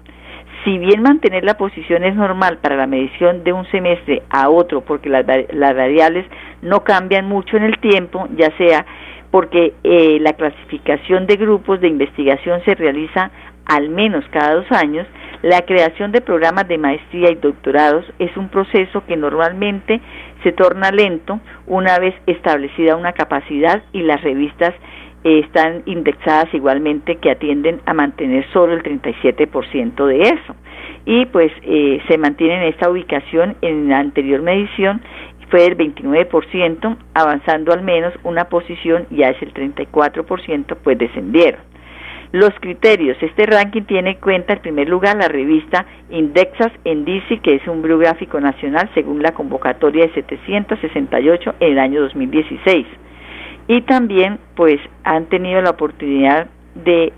Si 0.63 0.77
bien 0.77 1.01
mantener 1.01 1.45
la 1.45 1.55
posición 1.55 2.03
es 2.03 2.15
normal 2.15 2.57
para 2.57 2.75
la 2.75 2.85
medición 2.85 3.43
de 3.43 3.53
un 3.53 3.65
semestre 3.67 4.23
a 4.29 4.49
otro, 4.49 4.81
porque 4.81 5.09
las, 5.09 5.25
variables 5.25 6.25
no 6.61 6.83
cambian 6.83 7.27
mucho 7.27 7.55
en 7.55 7.63
el 7.63 7.77
tiempo, 7.79 8.27
ya 8.35 8.55
sea 8.57 8.85
porque 9.31 9.73
eh, 9.83 10.17
la 10.19 10.33
clasificación 10.33 11.27
de 11.27 11.35
grupos 11.37 11.79
de 11.79 11.87
investigación 11.87 12.61
se 12.65 12.75
realiza 12.75 13.31
al 13.65 13.89
menos 13.89 14.25
cada 14.31 14.55
dos 14.55 14.71
años, 14.71 15.05
la 15.43 15.61
creación 15.61 16.11
de 16.11 16.21
programas 16.21 16.67
de 16.67 16.77
maestría 16.77 17.29
y 17.31 17.35
doctorados 17.35 18.03
es 18.17 18.35
un 18.35 18.49
proceso 18.49 19.05
que 19.05 19.15
normalmente 19.15 20.01
se 20.43 20.51
torna 20.51 20.91
lento 20.91 21.39
una 21.67 21.99
vez 21.99 22.15
establecida 22.25 22.95
una 22.95 23.13
capacidad 23.13 23.83
y 23.93 24.01
las 24.01 24.21
revistas 24.21 24.73
están 25.23 25.83
indexadas 25.85 26.53
igualmente 26.53 27.17
que 27.17 27.31
atienden 27.31 27.81
a 27.85 27.93
mantener 27.93 28.45
solo 28.51 28.73
el 28.73 28.83
37% 28.83 30.05
de 30.05 30.21
eso. 30.21 30.55
Y 31.05 31.25
pues 31.27 31.51
eh, 31.63 32.01
se 32.07 32.17
mantiene 32.17 32.57
en 32.57 32.73
esta 32.73 32.89
ubicación 32.89 33.55
en 33.61 33.89
la 33.89 33.99
anterior 33.99 34.41
medición 34.41 35.01
fue 35.49 35.61
del 35.61 35.77
29%, 35.77 36.97
avanzando 37.13 37.73
al 37.73 37.81
menos 37.81 38.13
una 38.23 38.45
posición, 38.45 39.05
ya 39.09 39.29
es 39.29 39.41
el 39.41 39.53
34%, 39.53 40.77
pues 40.83 40.97
descendieron. 40.97 41.61
Los 42.31 42.51
criterios. 42.59 43.17
Este 43.21 43.47
ranking 43.47 43.83
tiene 43.83 44.11
en 44.11 44.17
cuenta, 44.17 44.53
en 44.53 44.59
primer 44.59 44.87
lugar, 44.87 45.17
la 45.17 45.27
revista 45.27 45.87
Indexas 46.11 46.71
en 46.85 47.03
DC, 47.03 47.39
que 47.39 47.55
es 47.55 47.67
un 47.67 47.81
biográfico 47.81 48.39
nacional 48.39 48.87
según 48.93 49.23
la 49.23 49.31
convocatoria 49.31 50.05
de 50.05 50.13
768 50.13 51.55
en 51.59 51.71
el 51.71 51.79
año 51.79 52.01
2016. 52.01 52.85
Y 53.69 53.83
también, 53.83 54.39
pues, 54.55 54.81
han 55.05 55.27
tenido 55.27 55.61
la 55.61 55.69
oportunidad 55.69 56.47
de 56.75 57.13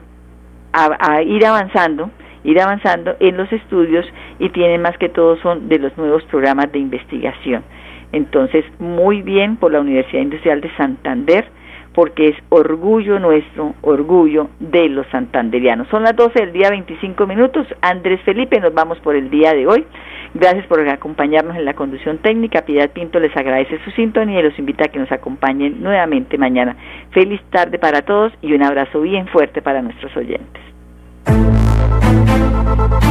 ir 1.25 1.45
avanzando 1.45 2.11
ir 2.43 2.59
avanzando 2.59 3.15
en 3.19 3.37
los 3.37 3.51
estudios 3.51 4.05
y 4.39 4.49
tienen 4.49 4.81
más 4.81 4.97
que 4.97 5.09
todo 5.09 5.37
son 5.37 5.69
de 5.69 5.79
los 5.79 5.95
nuevos 5.97 6.23
programas 6.23 6.71
de 6.71 6.79
investigación. 6.79 7.63
Entonces, 8.11 8.65
muy 8.79 9.21
bien 9.21 9.57
por 9.57 9.71
la 9.71 9.79
Universidad 9.79 10.23
Industrial 10.23 10.59
de 10.59 10.75
Santander, 10.75 11.45
porque 11.93 12.29
es 12.29 12.35
orgullo 12.49 13.19
nuestro, 13.19 13.75
orgullo 13.81 14.49
de 14.59 14.89
los 14.89 15.05
santanderianos. 15.07 15.87
Son 15.89 16.03
las 16.03 16.15
12 16.15 16.39
del 16.39 16.53
día 16.53 16.69
25 16.69 17.27
minutos. 17.27 17.67
Andrés 17.81 18.21
Felipe, 18.21 18.59
nos 18.59 18.73
vamos 18.73 18.97
por 18.99 19.15
el 19.15 19.29
día 19.29 19.53
de 19.53 19.67
hoy. 19.67 19.85
Gracias 20.34 20.65
por 20.67 20.88
acompañarnos 20.88 21.58
en 21.58 21.65
la 21.65 21.74
conducción 21.74 22.17
técnica. 22.20 22.62
Piedad 22.62 22.89
Pinto 22.91 23.20
les 23.20 23.36
agradece 23.36 23.80
su 23.84 23.91
sintonía 23.91 24.39
y 24.39 24.44
los 24.44 24.58
invita 24.58 24.86
a 24.86 24.88
que 24.88 25.00
nos 25.00 25.12
acompañen 25.12 25.82
nuevamente 25.82 26.38
mañana. 26.38 26.76
Feliz 27.12 27.41
tarde 27.50 27.78
para 27.80 28.02
todos 28.04 28.32
y 28.41 28.54
un 28.54 28.63
abrazo 28.63 29.02
bien 29.02 29.28
fuerte 29.28 29.62
para 29.62 29.82
nuestros 29.82 30.15
oyentes. 30.15 30.62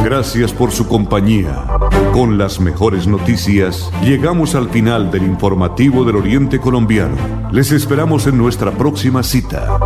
Gracias 0.03 0.51
por 0.51 0.71
su 0.71 0.87
compañía. 0.87 1.63
Con 2.11 2.37
las 2.37 2.59
mejores 2.59 3.07
noticias, 3.07 3.91
llegamos 4.03 4.55
al 4.55 4.69
final 4.69 5.11
del 5.11 5.23
informativo 5.23 6.03
del 6.03 6.15
Oriente 6.15 6.59
Colombiano. 6.59 7.15
Les 7.51 7.71
esperamos 7.71 8.25
en 8.25 8.37
nuestra 8.37 8.71
próxima 8.71 9.21
cita. 9.21 9.79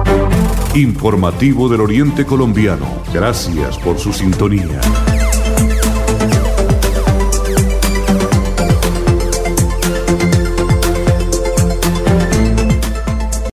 Informativo 0.74 1.68
del 1.68 1.82
Oriente 1.82 2.26
Colombiano. 2.26 2.86
Gracias 3.14 3.78
por 3.78 4.00
su 4.00 4.14
sintonía. 4.14 4.80